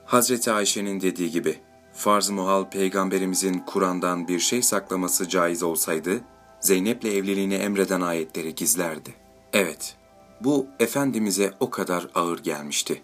Hazreti 0.06 0.52
Ayşe'nin 0.52 1.02
dediği 1.02 1.32
gibi, 1.32 1.60
farz 1.93 2.29
muhal 2.29 2.69
peygamberimizin 2.69 3.60
Kur'an'dan 3.60 4.27
bir 4.27 4.39
şey 4.39 4.62
saklaması 4.62 5.29
caiz 5.29 5.63
olsaydı, 5.63 6.21
Zeynep'le 6.60 7.06
evliliğini 7.06 7.53
emreden 7.53 8.01
ayetleri 8.01 8.56
gizlerdi. 8.56 9.13
Evet, 9.53 9.97
bu 10.41 10.67
Efendimiz'e 10.79 11.53
o 11.60 11.69
kadar 11.69 12.08
ağır 12.15 12.39
gelmişti. 12.39 13.01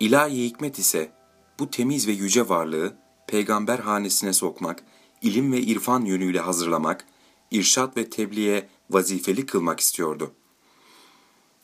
İlahi 0.00 0.44
hikmet 0.44 0.78
ise 0.78 1.12
bu 1.58 1.70
temiz 1.70 2.08
ve 2.08 2.12
yüce 2.12 2.48
varlığı 2.48 2.94
peygamber 3.26 3.78
hanesine 3.78 4.32
sokmak, 4.32 4.84
ilim 5.22 5.52
ve 5.52 5.60
irfan 5.60 6.04
yönüyle 6.04 6.40
hazırlamak, 6.40 7.06
irşat 7.50 7.96
ve 7.96 8.10
tebliğe 8.10 8.68
vazifeli 8.90 9.46
kılmak 9.46 9.80
istiyordu. 9.80 10.32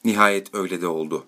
Nihayet 0.05 0.55
öyle 0.55 0.81
de 0.81 0.87
oldu 0.87 1.27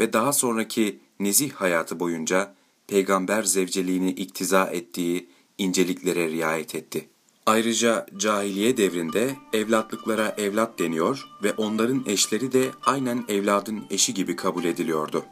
ve 0.00 0.12
daha 0.12 0.32
sonraki 0.32 1.00
nezih 1.20 1.52
hayatı 1.52 2.00
boyunca 2.00 2.54
peygamber 2.88 3.42
zevceliğini 3.42 4.10
iktiza 4.10 4.64
ettiği 4.64 5.28
inceliklere 5.58 6.28
riayet 6.28 6.74
etti. 6.74 7.08
Ayrıca 7.46 8.06
cahiliye 8.16 8.76
devrinde 8.76 9.36
evlatlıklara 9.52 10.34
evlat 10.38 10.78
deniyor 10.78 11.28
ve 11.42 11.52
onların 11.52 12.04
eşleri 12.06 12.52
de 12.52 12.70
aynen 12.86 13.24
evladın 13.28 13.84
eşi 13.90 14.14
gibi 14.14 14.36
kabul 14.36 14.64
ediliyordu. 14.64 15.24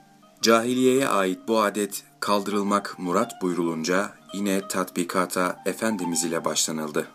Cahiliyeye 0.42 1.08
ait 1.08 1.38
bu 1.48 1.60
adet 1.60 2.04
kaldırılmak 2.20 2.98
murat 2.98 3.32
buyrulunca 3.42 4.14
yine 4.34 4.68
tatbikata 4.68 5.62
Efendimiz 5.66 6.24
ile 6.24 6.44
başlanıldı. 6.44 7.06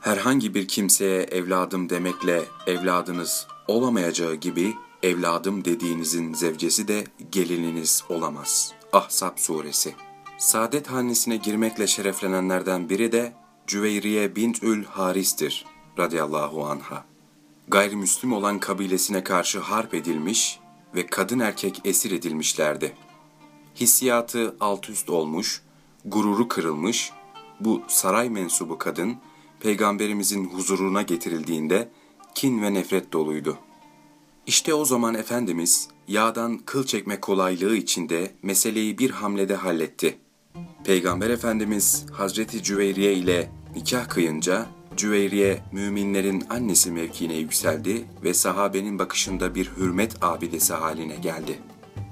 Herhangi 0.00 0.54
bir 0.54 0.68
kimseye 0.68 1.22
evladım 1.22 1.90
demekle 1.90 2.42
evladınız 2.66 3.46
olamayacağı 3.68 4.34
gibi 4.34 4.74
evladım 5.02 5.64
dediğinizin 5.64 6.34
zevcesi 6.34 6.88
de 6.88 7.04
gelininiz 7.32 8.04
olamaz. 8.08 8.72
Ahzab 8.94 9.38
suresi. 9.38 9.94
Saadet 10.38 10.90
hanesine 10.90 11.36
girmekle 11.36 11.86
şereflenenlerden 11.86 12.88
biri 12.88 13.12
de 13.12 13.32
Cüveyriye 13.66 14.36
bintül 14.36 14.84
Haris'tir 14.84 15.64
radıyallahu 15.98 16.66
anha. 16.66 17.04
Gayrimüslim 17.68 18.32
olan 18.32 18.58
kabilesine 18.58 19.24
karşı 19.24 19.60
harp 19.60 19.94
edilmiş 19.94 20.60
ve 20.94 21.06
kadın 21.06 21.38
erkek 21.38 21.80
esir 21.84 22.10
edilmişlerdi. 22.10 22.96
Hissiyatı 23.74 24.56
alt 24.60 24.90
üst 24.90 25.10
olmuş, 25.10 25.62
gururu 26.04 26.48
kırılmış, 26.48 27.12
bu 27.60 27.82
saray 27.88 28.28
mensubu 28.28 28.78
kadın, 28.78 29.16
peygamberimizin 29.60 30.44
huzuruna 30.44 31.02
getirildiğinde 31.02 31.90
kin 32.34 32.62
ve 32.62 32.74
nefret 32.74 33.12
doluydu. 33.12 33.58
İşte 34.46 34.74
o 34.74 34.84
zaman 34.84 35.14
Efendimiz 35.14 35.88
yağdan 36.08 36.58
kıl 36.58 36.86
çekme 36.86 37.20
kolaylığı 37.20 37.76
içinde 37.76 38.30
meseleyi 38.42 38.98
bir 38.98 39.10
hamlede 39.10 39.54
halletti. 39.54 40.18
Peygamber 40.84 41.30
Efendimiz 41.30 42.06
Hazreti 42.12 42.62
Cüveyriye 42.62 43.14
ile 43.14 43.50
nikah 43.74 44.08
kıyınca 44.08 44.66
Cüveyriye 44.96 45.62
müminlerin 45.72 46.44
annesi 46.50 46.90
mevkiine 46.90 47.36
yükseldi 47.36 48.04
ve 48.24 48.34
sahabenin 48.34 48.98
bakışında 48.98 49.54
bir 49.54 49.70
hürmet 49.76 50.24
abidesi 50.24 50.74
haline 50.74 51.16
geldi. 51.16 51.58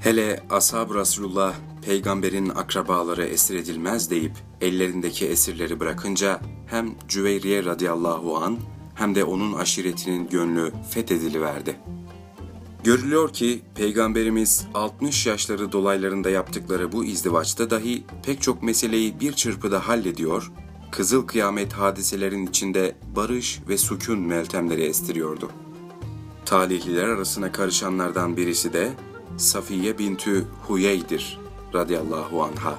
Hele 0.01 0.42
ashab 0.51 0.95
Resulullah 0.95 1.55
peygamberin 1.87 2.49
akrabaları 2.49 3.25
esir 3.25 3.55
edilmez 3.55 4.11
deyip 4.11 4.33
ellerindeki 4.61 5.27
esirleri 5.27 5.81
bırakınca 5.81 6.40
hem 6.66 6.95
Cüveyriye 7.09 7.64
radıyallahu 7.64 8.37
an 8.37 8.59
hem 8.95 9.14
de 9.14 9.25
onun 9.25 9.53
aşiretinin 9.53 10.29
gönlü 10.29 10.73
fethediliverdi. 10.90 11.77
Görülüyor 12.85 13.33
ki 13.33 13.62
Peygamberimiz 13.75 14.66
60 14.75 15.27
yaşları 15.27 15.73
dolaylarında 15.73 16.31
yaptıkları 16.31 16.92
bu 16.92 17.05
izdivaçta 17.05 17.71
dahi 17.71 18.05
pek 18.27 18.42
çok 18.42 18.62
meseleyi 18.62 19.21
bir 19.21 19.33
çırpıda 19.33 19.88
hallediyor, 19.88 20.53
kızıl 20.90 21.27
kıyamet 21.27 21.73
hadiselerin 21.73 22.47
içinde 22.47 22.97
barış 23.16 23.61
ve 23.68 23.79
sükun 23.79 24.18
meltemleri 24.18 24.83
estiriyordu. 24.83 25.51
Talihliler 26.45 27.09
arasına 27.09 27.53
karışanlardan 27.53 28.37
birisi 28.37 28.73
de 28.73 28.92
Safiye 29.37 29.99
bintü 29.99 30.47
Huyey'dir 30.66 31.40
radıyallahu 31.75 32.42
anha. 32.42 32.79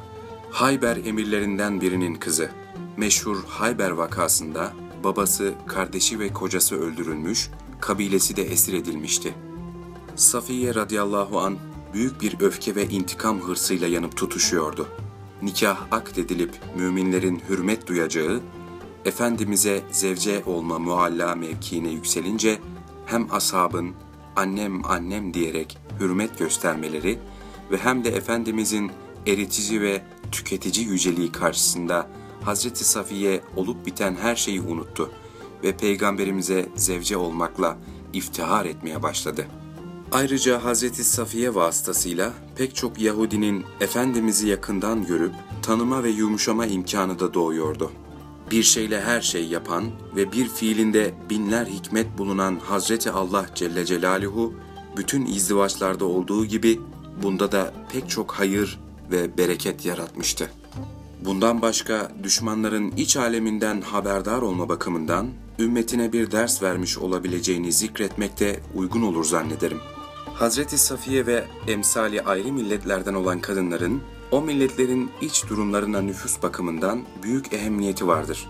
Hayber 0.51 0.97
emirlerinden 1.05 1.81
birinin 1.81 2.15
kızı. 2.15 2.49
Meşhur 2.97 3.43
Hayber 3.47 3.91
vakasında 3.91 4.73
babası, 5.03 5.53
kardeşi 5.67 6.19
ve 6.19 6.33
kocası 6.33 6.75
öldürülmüş, 6.75 7.49
kabilesi 7.79 8.35
de 8.35 8.43
esir 8.43 8.73
edilmişti. 8.73 9.33
Safiye 10.15 10.75
radıyallahu 10.75 11.39
an 11.39 11.57
büyük 11.93 12.21
bir 12.21 12.39
öfke 12.39 12.75
ve 12.75 12.89
intikam 12.89 13.41
hırsıyla 13.41 13.87
yanıp 13.87 14.17
tutuşuyordu. 14.17 14.87
nikah 15.41 15.77
akdedilip 15.91 16.59
müminlerin 16.77 17.41
hürmet 17.49 17.87
duyacağı, 17.87 18.41
Efendimiz'e 19.05 19.83
zevce 19.91 20.43
olma 20.45 20.79
mualla 20.79 21.35
mevkiine 21.35 21.89
yükselince 21.89 22.59
hem 23.05 23.27
ashabın 23.31 23.91
annem 24.35 24.85
annem 24.85 25.33
diyerek 25.33 25.77
hürmet 25.99 26.39
göstermeleri 26.39 27.19
ve 27.71 27.77
hem 27.77 28.03
de 28.03 28.09
Efendimizin 28.09 28.91
eritici 29.27 29.81
ve 29.81 30.01
tüketici 30.31 30.87
yüceliği 30.87 31.31
karşısında 31.31 32.07
Hazreti 32.43 32.83
Safiye 32.83 33.41
olup 33.55 33.85
biten 33.85 34.15
her 34.15 34.35
şeyi 34.35 34.61
unuttu 34.61 35.11
ve 35.63 35.77
Peygamberimize 35.77 36.69
zevce 36.75 37.17
olmakla 37.17 37.77
iftihar 38.13 38.65
etmeye 38.65 39.03
başladı. 39.03 39.47
Ayrıca 40.13 40.63
Hazreti 40.63 41.03
Safiye 41.03 41.55
vasıtasıyla 41.55 42.33
pek 42.55 42.75
çok 42.75 42.99
Yahudinin 42.99 43.65
Efendimiz'i 43.79 44.47
yakından 44.47 45.05
görüp 45.05 45.33
tanıma 45.61 46.03
ve 46.03 46.09
yumuşama 46.09 46.65
imkanı 46.65 47.19
da 47.19 47.33
doğuyordu. 47.33 47.91
Bir 48.51 48.63
şeyle 48.63 49.01
her 49.01 49.21
şey 49.21 49.47
yapan 49.47 49.83
ve 50.15 50.31
bir 50.31 50.47
fiilinde 50.47 51.13
binler 51.29 51.65
hikmet 51.65 52.17
bulunan 52.17 52.59
Hazreti 52.63 53.11
Allah 53.11 53.45
Celle 53.55 53.85
Celaluhu, 53.85 54.53
bütün 54.97 55.25
izdivaçlarda 55.25 56.05
olduğu 56.05 56.45
gibi 56.45 56.79
bunda 57.23 57.51
da 57.51 57.73
pek 57.91 58.09
çok 58.09 58.31
hayır 58.31 58.79
ve 59.11 59.37
bereket 59.37 59.85
yaratmıştı. 59.85 60.49
Bundan 61.25 61.61
başka 61.61 62.11
düşmanların 62.23 62.93
iç 62.97 63.17
aleminden 63.17 63.81
haberdar 63.81 64.41
olma 64.41 64.69
bakımından 64.69 65.27
ümmetine 65.59 66.13
bir 66.13 66.31
ders 66.31 66.63
vermiş 66.63 66.97
olabileceğini 66.97 67.71
zikretmekte 67.71 68.59
uygun 68.75 69.01
olur 69.01 69.25
zannederim. 69.25 69.79
Hazreti 70.33 70.77
Safiye 70.77 71.25
ve 71.25 71.45
emsali 71.67 72.21
ayrı 72.21 72.53
milletlerden 72.53 73.13
olan 73.13 73.39
kadınların 73.39 74.01
o 74.31 74.41
milletlerin 74.41 75.11
iç 75.21 75.49
durumlarına 75.49 76.01
nüfus 76.01 76.43
bakımından 76.43 77.03
büyük 77.23 77.53
ehemmiyeti 77.53 78.07
vardır. 78.07 78.47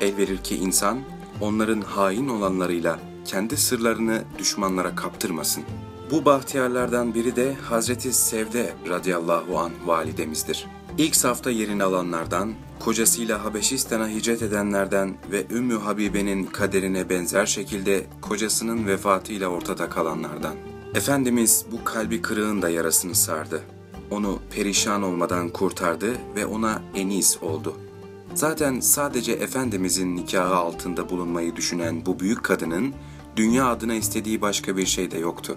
El 0.00 0.16
verir 0.16 0.36
ki 0.36 0.56
insan 0.56 1.00
onların 1.40 1.80
hain 1.80 2.28
olanlarıyla 2.28 2.98
kendi 3.24 3.56
sırlarını 3.56 4.22
düşmanlara 4.38 4.94
kaptırmasın. 4.94 5.64
Bu 6.10 6.24
bahtiyarlardan 6.24 7.14
biri 7.14 7.36
de 7.36 7.54
Hazreti 7.54 8.12
Sevde 8.12 8.72
radıyallahu 8.88 9.58
an 9.58 9.72
validemizdir. 9.86 10.66
İlk 10.98 11.16
safta 11.16 11.50
yerini 11.50 11.84
alanlardan, 11.84 12.54
kocasıyla 12.80 13.44
Habeşistan'a 13.44 14.08
hicret 14.08 14.42
edenlerden 14.42 15.14
ve 15.30 15.46
Ümmü 15.50 15.78
Habibe'nin 15.78 16.44
kaderine 16.44 17.08
benzer 17.08 17.46
şekilde 17.46 18.06
kocasının 18.20 18.86
vefatıyla 18.86 19.48
ortada 19.48 19.88
kalanlardan. 19.88 20.73
Efendimiz 20.94 21.64
bu 21.72 21.84
kalbi 21.84 22.22
kırığın 22.22 22.62
da 22.62 22.68
yarasını 22.68 23.14
sardı. 23.14 23.62
Onu 24.10 24.38
perişan 24.50 25.02
olmadan 25.02 25.48
kurtardı 25.48 26.12
ve 26.36 26.46
ona 26.46 26.82
enis 26.94 27.42
oldu. 27.42 27.76
Zaten 28.34 28.80
sadece 28.80 29.32
Efendimizin 29.32 30.16
nikahı 30.16 30.54
altında 30.54 31.10
bulunmayı 31.10 31.56
düşünen 31.56 32.06
bu 32.06 32.20
büyük 32.20 32.44
kadının 32.44 32.94
dünya 33.36 33.66
adına 33.66 33.94
istediği 33.94 34.40
başka 34.40 34.76
bir 34.76 34.86
şey 34.86 35.10
de 35.10 35.18
yoktu. 35.18 35.56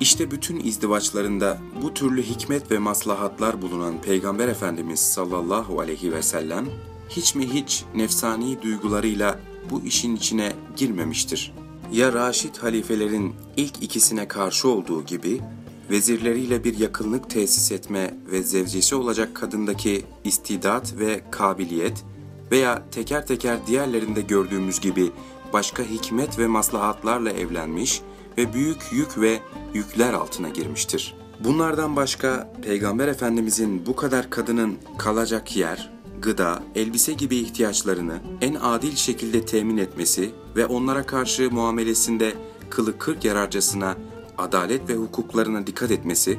İşte 0.00 0.30
bütün 0.30 0.60
izdivaçlarında 0.60 1.58
bu 1.82 1.94
türlü 1.94 2.22
hikmet 2.22 2.70
ve 2.70 2.78
maslahatlar 2.78 3.62
bulunan 3.62 4.02
Peygamber 4.02 4.48
Efendimiz 4.48 5.00
sallallahu 5.00 5.80
aleyhi 5.80 6.12
ve 6.12 6.22
sellem 6.22 6.66
hiç 7.08 7.34
mi 7.34 7.46
hiç 7.52 7.84
nefsani 7.94 8.62
duygularıyla 8.62 9.40
bu 9.70 9.82
işin 9.82 10.16
içine 10.16 10.52
girmemiştir. 10.76 11.52
Ya 11.92 12.12
Raşid 12.12 12.56
halifelerin 12.56 13.34
ilk 13.56 13.82
ikisine 13.82 14.28
karşı 14.28 14.68
olduğu 14.68 15.04
gibi 15.04 15.40
vezirleriyle 15.90 16.64
bir 16.64 16.78
yakınlık 16.78 17.30
tesis 17.30 17.72
etme 17.72 18.14
ve 18.32 18.42
zevcesi 18.42 18.94
olacak 18.94 19.34
kadındaki 19.34 20.04
istidat 20.24 20.94
ve 20.98 21.20
kabiliyet 21.30 22.04
veya 22.50 22.82
teker 22.90 23.26
teker 23.26 23.66
diğerlerinde 23.66 24.20
gördüğümüz 24.20 24.80
gibi 24.80 25.10
başka 25.52 25.82
hikmet 25.82 26.38
ve 26.38 26.46
maslahatlarla 26.46 27.30
evlenmiş 27.30 28.00
ve 28.38 28.52
büyük 28.52 28.92
yük 28.92 29.20
ve 29.20 29.38
yükler 29.74 30.12
altına 30.12 30.48
girmiştir. 30.48 31.14
Bunlardan 31.44 31.96
başka 31.96 32.52
Peygamber 32.62 33.08
Efendimizin 33.08 33.86
bu 33.86 33.96
kadar 33.96 34.30
kadının 34.30 34.78
kalacak 34.98 35.56
yer, 35.56 35.90
gıda, 36.22 36.62
elbise 36.74 37.12
gibi 37.12 37.36
ihtiyaçlarını 37.36 38.18
en 38.40 38.54
adil 38.54 38.96
şekilde 38.96 39.44
temin 39.44 39.78
etmesi 39.78 40.30
ve 40.56 40.66
onlara 40.66 41.06
karşı 41.06 41.50
muamelesinde 41.50 42.34
kılı 42.70 42.98
kırk 42.98 43.24
yararcasına 43.24 43.96
adalet 44.38 44.88
ve 44.88 44.94
hukuklarına 44.94 45.66
dikkat 45.66 45.90
etmesi, 45.90 46.38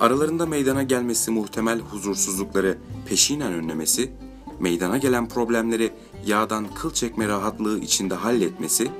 aralarında 0.00 0.46
meydana 0.46 0.82
gelmesi 0.82 1.30
muhtemel 1.30 1.78
huzursuzlukları 1.78 2.78
peşinen 3.08 3.52
önlemesi, 3.52 4.12
meydana 4.60 4.98
gelen 4.98 5.28
problemleri 5.28 5.92
yağdan 6.26 6.66
kıl 6.74 6.90
çekme 6.90 7.28
rahatlığı 7.28 7.78
içinde 7.78 8.14
halletmesi, 8.14 8.90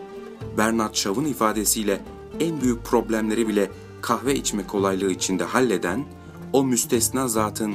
Bernard 0.58 0.94
Shaw'ın 0.94 1.24
ifadesiyle 1.24 2.00
en 2.40 2.60
büyük 2.60 2.84
problemleri 2.84 3.48
bile 3.48 3.70
kahve 4.02 4.34
içme 4.34 4.66
kolaylığı 4.66 5.10
içinde 5.10 5.44
halleden 5.44 6.04
o 6.52 6.64
müstesna 6.64 7.28
zatın 7.28 7.74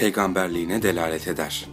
peygamberliğine 0.00 0.82
delalet 0.82 1.28
eder. 1.28 1.68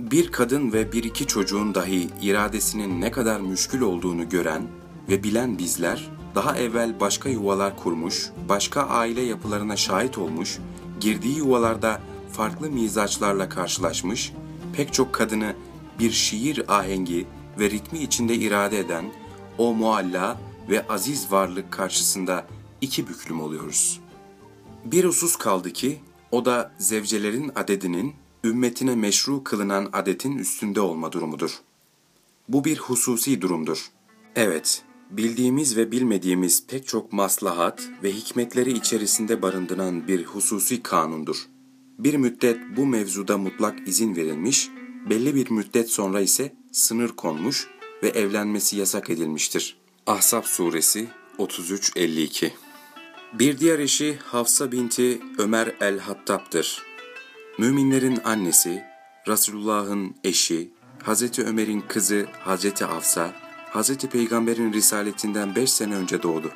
Bir 0.00 0.32
kadın 0.32 0.72
ve 0.72 0.92
bir 0.92 1.04
iki 1.04 1.26
çocuğun 1.26 1.74
dahi 1.74 2.08
iradesinin 2.22 3.00
ne 3.00 3.10
kadar 3.10 3.40
müşkül 3.40 3.80
olduğunu 3.80 4.28
gören 4.28 4.62
ve 5.08 5.22
bilen 5.22 5.58
bizler, 5.58 6.10
daha 6.34 6.56
evvel 6.56 7.00
başka 7.00 7.28
yuvalar 7.28 7.76
kurmuş, 7.76 8.30
başka 8.48 8.82
aile 8.82 9.20
yapılarına 9.20 9.76
şahit 9.76 10.18
olmuş, 10.18 10.58
girdiği 11.00 11.36
yuvalarda 11.36 12.00
farklı 12.32 12.70
mizaçlarla 12.70 13.48
karşılaşmış, 13.48 14.32
pek 14.72 14.92
çok 14.92 15.12
kadını 15.12 15.54
bir 15.98 16.10
şiir 16.10 16.78
ahengi 16.78 17.26
ve 17.58 17.70
ritmi 17.70 17.98
içinde 17.98 18.34
irade 18.34 18.78
eden 18.78 19.04
o 19.58 19.74
mualla 19.74 20.40
ve 20.70 20.86
aziz 20.88 21.32
varlık 21.32 21.72
karşısında 21.72 22.46
iki 22.80 23.08
büklüm 23.08 23.40
oluyoruz. 23.40 24.00
Bir 24.84 25.04
husus 25.04 25.36
kaldı 25.36 25.72
ki, 25.72 26.00
o 26.32 26.44
da 26.44 26.72
zevcelerin 26.78 27.52
adedinin 27.54 28.14
ümmetine 28.44 28.94
meşru 28.94 29.44
kılınan 29.44 29.88
adetin 29.92 30.38
üstünde 30.38 30.80
olma 30.80 31.12
durumudur. 31.12 31.50
Bu 32.48 32.64
bir 32.64 32.78
hususi 32.78 33.40
durumdur. 33.40 33.86
Evet, 34.36 34.82
bildiğimiz 35.10 35.76
ve 35.76 35.92
bilmediğimiz 35.92 36.66
pek 36.66 36.86
çok 36.86 37.12
maslahat 37.12 37.88
ve 38.02 38.12
hikmetleri 38.12 38.72
içerisinde 38.72 39.42
barındıran 39.42 40.08
bir 40.08 40.24
hususi 40.24 40.82
kanundur. 40.82 41.46
Bir 41.98 42.14
müddet 42.14 42.60
bu 42.76 42.86
mevzuda 42.86 43.38
mutlak 43.38 43.88
izin 43.88 44.16
verilmiş, 44.16 44.68
belli 45.10 45.34
bir 45.34 45.50
müddet 45.50 45.90
sonra 45.90 46.20
ise 46.20 46.56
sınır 46.72 47.08
konmuş 47.08 47.68
ve 48.02 48.08
evlenmesi 48.08 48.76
yasak 48.76 49.10
edilmiştir. 49.10 49.76
Ahzab 50.06 50.44
Suresi 50.44 51.08
33-52 51.38 52.50
Bir 53.32 53.58
diğer 53.58 53.78
eşi 53.78 54.18
Hafsa 54.24 54.72
binti 54.72 55.20
Ömer 55.38 55.74
el-Hattab'dır. 55.80 56.82
Müminlerin 57.58 58.18
annesi, 58.24 58.84
Resulullah'ın 59.28 60.14
eşi, 60.24 60.70
Hazreti 61.02 61.44
Ömer'in 61.44 61.80
kızı 61.80 62.26
Hazreti 62.40 62.84
Hafsa, 62.84 63.32
Hazreti 63.70 64.08
Peygamber'in 64.08 64.72
risaletinden 64.72 65.56
beş 65.56 65.70
sene 65.70 65.94
önce 65.94 66.22
doğdu. 66.22 66.52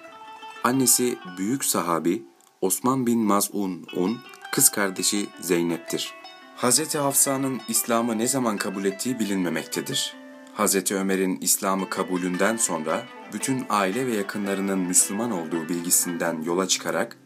Annesi 0.65 1.19
büyük 1.39 1.65
sahabi 1.65 2.23
Osman 2.61 3.07
bin 3.07 3.19
Maz'un'un 3.19 4.19
kız 4.53 4.69
kardeşi 4.69 5.27
Zeynep'tir. 5.41 6.15
Hazreti 6.57 6.99
Hafsa'nın 6.99 7.61
İslam'ı 7.69 8.19
ne 8.19 8.29
zaman 8.29 8.57
kabul 8.57 8.85
ettiği 8.85 9.19
bilinmemektedir. 9.19 10.15
Hazreti 10.55 10.95
Ömer'in 10.97 11.39
İslam'ı 11.41 11.91
kabulünden 11.91 12.57
sonra 12.57 13.07
bütün 13.33 13.65
aile 13.69 14.07
ve 14.07 14.17
yakınlarının 14.17 14.79
Müslüman 14.79 15.31
olduğu 15.31 15.69
bilgisinden 15.69 16.43
yola 16.43 16.69
çıkarak 16.69 17.17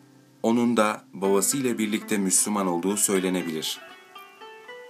onun 0.42 0.76
da 0.76 1.04
babasıyla 1.12 1.78
birlikte 1.78 2.18
Müslüman 2.18 2.66
olduğu 2.66 2.96
söylenebilir. 2.96 3.80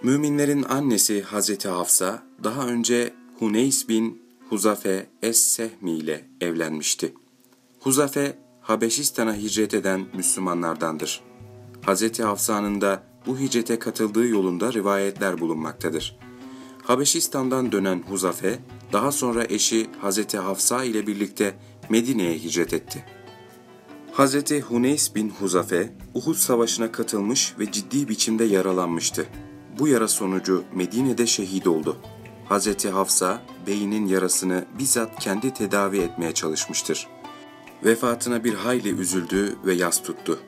Müminlerin 0.03 0.63
annesi 0.63 1.21
Hazreti 1.21 1.67
Hafsa 1.69 2.23
daha 2.43 2.67
önce 2.67 3.13
Huneys 3.39 3.89
bin 3.89 4.21
Huzafe 4.49 5.09
Es-Sehmi 5.21 5.91
ile 5.91 6.25
evlenmişti. 6.41 7.13
Huzafe, 7.79 8.37
Habeşistan'a 8.61 9.35
hicret 9.35 9.73
eden 9.73 10.05
Müslümanlardandır. 10.13 11.21
Hazreti 11.81 12.23
Hafsa'nın 12.23 12.81
da 12.81 13.03
bu 13.25 13.39
hicrete 13.39 13.79
katıldığı 13.79 14.27
yolunda 14.27 14.73
rivayetler 14.73 15.39
bulunmaktadır. 15.39 16.19
Habeşistan'dan 16.87 17.71
dönen 17.71 18.03
Huzafe, 18.09 18.59
daha 18.93 19.11
sonra 19.11 19.43
eşi 19.49 19.89
Hazreti 20.01 20.37
Hafsa 20.37 20.83
ile 20.83 21.07
birlikte 21.07 21.55
Medine'ye 21.89 22.33
hicret 22.33 22.73
etti. 22.73 23.05
Hazreti 24.11 24.61
Huneys 24.61 25.15
bin 25.15 25.29
Huzafe, 25.29 25.93
Uhud 26.13 26.35
Savaşı'na 26.35 26.91
katılmış 26.91 27.53
ve 27.59 27.71
ciddi 27.71 28.09
biçimde 28.09 28.43
yaralanmıştı. 28.43 29.25
Bu 29.79 29.87
yara 29.87 30.07
sonucu 30.07 30.63
Medine'de 30.73 31.27
şehit 31.27 31.67
oldu. 31.67 31.97
Hazreti 32.49 32.89
Hafsa, 32.89 33.41
beyinin 33.67 34.07
yarasını 34.07 34.65
bizzat 34.79 35.19
kendi 35.19 35.53
tedavi 35.53 35.97
etmeye 35.97 36.33
çalışmıştır. 36.33 37.07
Vefatına 37.85 38.43
bir 38.43 38.53
hayli 38.53 38.89
üzüldü 38.89 39.55
ve 39.65 39.73
yas 39.73 40.03
tuttu. 40.03 40.39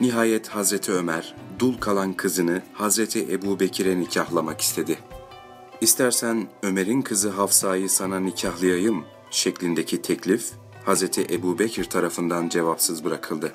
Nihayet 0.00 0.48
Hazreti 0.48 0.92
Ömer, 0.92 1.34
dul 1.58 1.78
kalan 1.78 2.12
kızını 2.12 2.62
Hazreti 2.72 3.32
Ebu 3.32 3.60
Bekir'e 3.60 4.00
nikahlamak 4.00 4.60
istedi. 4.60 4.98
İstersen 5.86 6.48
Ömer'in 6.62 7.02
kızı 7.02 7.30
Hafsa'yı 7.30 7.90
sana 7.90 8.20
nikahlayayım 8.20 9.04
şeklindeki 9.30 10.02
teklif 10.02 10.52
Hazreti 10.84 11.26
Ebu 11.30 11.58
Bekir 11.58 11.84
tarafından 11.84 12.48
cevapsız 12.48 13.04
bırakıldı. 13.04 13.52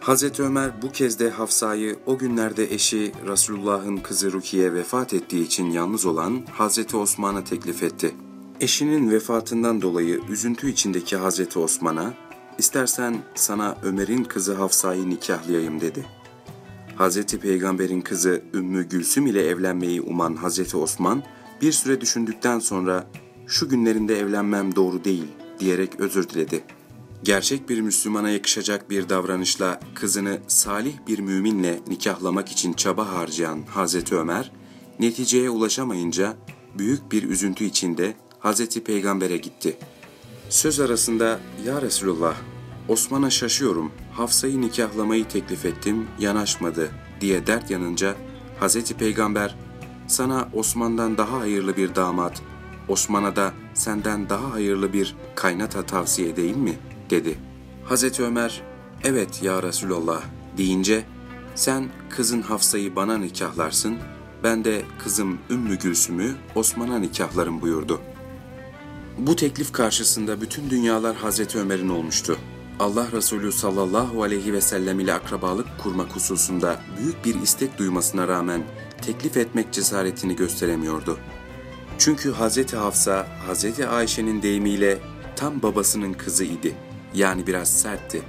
Hazreti 0.00 0.42
Ömer 0.42 0.82
bu 0.82 0.92
kez 0.92 1.18
de 1.18 1.30
Hafsa'yı 1.30 1.98
o 2.06 2.18
günlerde 2.18 2.74
eşi 2.74 3.12
Resulullah'ın 3.26 3.96
kızı 3.96 4.32
Rukiye 4.32 4.74
vefat 4.74 5.14
ettiği 5.14 5.44
için 5.44 5.70
yalnız 5.70 6.06
olan 6.06 6.46
Hazreti 6.52 6.96
Osman'a 6.96 7.44
teklif 7.44 7.82
etti. 7.82 8.14
Eşinin 8.60 9.10
vefatından 9.10 9.82
dolayı 9.82 10.20
üzüntü 10.28 10.70
içindeki 10.70 11.16
Hazreti 11.16 11.58
Osman'a, 11.58 12.14
istersen 12.58 13.22
sana 13.34 13.76
Ömer'in 13.82 14.24
kızı 14.24 14.54
Hafsa'yı 14.54 15.10
nikahlayayım 15.10 15.80
dedi. 15.80 16.06
Hazreti 16.98 17.40
Peygamber'in 17.40 18.00
kızı 18.00 18.42
Ümmü 18.54 18.88
Gülsüm 18.88 19.26
ile 19.26 19.46
evlenmeyi 19.46 20.00
uman 20.02 20.36
Hazreti 20.36 20.76
Osman, 20.76 21.22
bir 21.62 21.72
süre 21.72 22.00
düşündükten 22.00 22.58
sonra 22.58 23.06
şu 23.46 23.68
günlerinde 23.68 24.18
evlenmem 24.18 24.76
doğru 24.76 25.04
değil 25.04 25.26
diyerek 25.60 26.00
özür 26.00 26.28
diledi.'' 26.28 26.78
Gerçek 27.22 27.68
bir 27.68 27.80
Müslümana 27.80 28.30
yakışacak 28.30 28.90
bir 28.90 29.08
davranışla 29.08 29.80
kızını 29.94 30.38
salih 30.48 30.94
bir 31.06 31.18
müminle 31.18 31.80
nikahlamak 31.88 32.48
için 32.52 32.72
çaba 32.72 33.12
harcayan 33.12 33.62
Hazreti 33.62 34.16
Ömer, 34.16 34.52
neticeye 35.00 35.50
ulaşamayınca 35.50 36.36
büyük 36.78 37.12
bir 37.12 37.22
üzüntü 37.22 37.64
içinde 37.64 38.14
Hazreti 38.38 38.84
Peygamber'e 38.84 39.36
gitti. 39.36 39.76
Söz 40.48 40.80
arasında 40.80 41.40
''Ya 41.66 41.82
Resulullah, 41.82 42.36
Osman'a 42.88 43.30
şaşıyorum, 43.30 43.92
Hafsa'yı 44.12 44.60
nikahlamayı 44.60 45.28
teklif 45.28 45.64
ettim, 45.64 46.06
yanaşmadı.'' 46.18 46.90
diye 47.20 47.46
dert 47.46 47.70
yanınca 47.70 48.14
Hazreti 48.60 48.94
Peygamber, 48.94 49.56
''Sana 50.06 50.48
Osman'dan 50.52 51.18
daha 51.18 51.40
hayırlı 51.40 51.76
bir 51.76 51.94
damat, 51.94 52.42
Osman'a 52.88 53.36
da 53.36 53.52
senden 53.74 54.28
daha 54.28 54.52
hayırlı 54.52 54.92
bir 54.92 55.16
kaynata 55.34 55.82
tavsiye 55.82 56.28
edeyim 56.28 56.58
mi?'' 56.58 56.78
dedi. 57.10 57.38
Hazreti 57.84 58.22
Ömer, 58.22 58.62
evet 59.04 59.42
ya 59.42 59.62
Resulallah 59.62 60.22
deyince, 60.58 61.04
sen 61.54 61.88
kızın 62.10 62.42
Hafsa'yı 62.42 62.96
bana 62.96 63.18
nikahlarsın, 63.18 63.96
ben 64.42 64.64
de 64.64 64.82
kızım 64.98 65.38
Ümmü 65.50 65.78
Gülsüm'ü 65.78 66.34
Osman'a 66.54 66.98
nikahlarım 66.98 67.60
buyurdu. 67.60 68.00
Bu 69.18 69.36
teklif 69.36 69.72
karşısında 69.72 70.40
bütün 70.40 70.70
dünyalar 70.70 71.16
Hazreti 71.16 71.58
Ömer'in 71.58 71.88
olmuştu. 71.88 72.38
Allah 72.78 73.06
Resulü 73.12 73.52
sallallahu 73.52 74.22
aleyhi 74.22 74.52
ve 74.52 74.60
sellem 74.60 75.00
ile 75.00 75.14
akrabalık 75.14 75.66
kurmak 75.78 76.16
hususunda 76.16 76.80
büyük 76.98 77.24
bir 77.24 77.42
istek 77.42 77.78
duymasına 77.78 78.28
rağmen 78.28 78.62
teklif 79.02 79.36
etmek 79.36 79.72
cesaretini 79.72 80.36
gösteremiyordu. 80.36 81.18
Çünkü 81.98 82.32
Hazreti 82.32 82.76
Hafsa, 82.76 83.26
Hazreti 83.46 83.86
Ayşe'nin 83.86 84.42
deyimiyle 84.42 84.98
tam 85.36 85.62
babasının 85.62 86.12
kızı 86.12 86.44
idi 86.44 86.74
yani 87.14 87.46
biraz 87.46 87.68
sertti. 87.68 88.22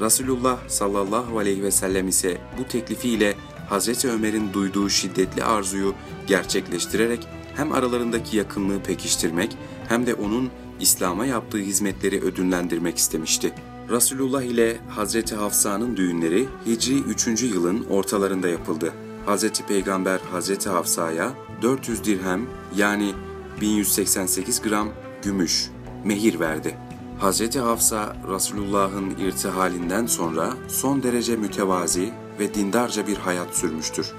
Resulullah 0.00 0.68
sallallahu 0.68 1.38
aleyhi 1.38 1.62
ve 1.62 1.70
sellem 1.70 2.08
ise 2.08 2.38
bu 2.58 2.68
teklifiyle 2.68 3.34
Hazreti 3.68 4.10
Ömer'in 4.10 4.52
duyduğu 4.52 4.90
şiddetli 4.90 5.44
arzuyu 5.44 5.94
gerçekleştirerek 6.26 7.28
hem 7.56 7.72
aralarındaki 7.72 8.36
yakınlığı 8.36 8.82
pekiştirmek 8.82 9.56
hem 9.88 10.06
de 10.06 10.14
onun 10.14 10.50
İslam'a 10.80 11.26
yaptığı 11.26 11.58
hizmetleri 11.58 12.20
ödünlendirmek 12.20 12.98
istemişti. 12.98 13.52
Resulullah 13.90 14.42
ile 14.42 14.78
Hazreti 14.88 15.34
Hafsa'nın 15.34 15.96
düğünleri 15.96 16.48
Hicri 16.66 16.98
3. 16.98 17.42
yılın 17.42 17.84
ortalarında 17.90 18.48
yapıldı. 18.48 18.92
Hazreti 19.26 19.66
Peygamber 19.66 20.20
Hazreti 20.32 20.68
Hafsa'ya 20.68 21.32
400 21.62 22.04
dirhem 22.04 22.46
yani 22.76 23.12
1188 23.60 24.62
gram 24.62 24.88
gümüş 25.22 25.70
mehir 26.04 26.40
verdi. 26.40 26.76
Hz. 27.20 27.56
Hafsa 27.56 28.16
Resulullah'ın 28.34 29.10
irtihalinden 29.10 30.06
sonra 30.06 30.52
son 30.68 31.02
derece 31.02 31.36
mütevazi 31.36 32.12
ve 32.38 32.54
dindarca 32.54 33.06
bir 33.06 33.16
hayat 33.16 33.54
sürmüştür. 33.56 34.12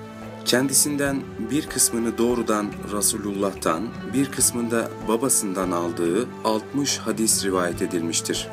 Kendisinden 0.45 1.21
bir 1.51 1.67
kısmını 1.67 2.17
doğrudan 2.17 2.67
Resulullah'tan, 2.93 3.83
bir 4.13 4.31
kısmında 4.31 4.89
babasından 5.07 5.71
aldığı 5.71 6.27
60 6.43 6.97
hadis 6.97 7.45
rivayet 7.45 7.81
edilmiştir. 7.81 8.49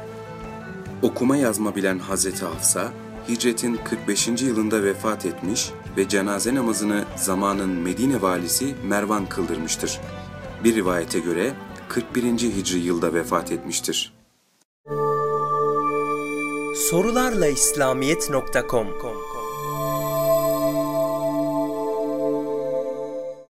Okuma 1.02 1.36
yazma 1.36 1.76
bilen 1.76 1.98
Hz. 1.98 2.42
Hafsa, 2.42 2.92
hicretin 3.28 3.78
45. 3.84 4.28
yılında 4.28 4.84
vefat 4.84 5.26
etmiş 5.26 5.70
ve 5.96 6.08
cenaze 6.08 6.54
namazını 6.54 7.04
zamanın 7.16 7.70
Medine 7.70 8.22
valisi 8.22 8.74
Mervan 8.88 9.26
kıldırmıştır. 9.26 10.00
Bir 10.64 10.74
rivayete 10.74 11.18
göre 11.18 11.52
41. 11.88 12.24
Hicri 12.38 12.78
yılda 12.78 13.14
vefat 13.14 13.52
etmiştir 13.52 14.12
sorularlaislamiyet.com 16.90 18.86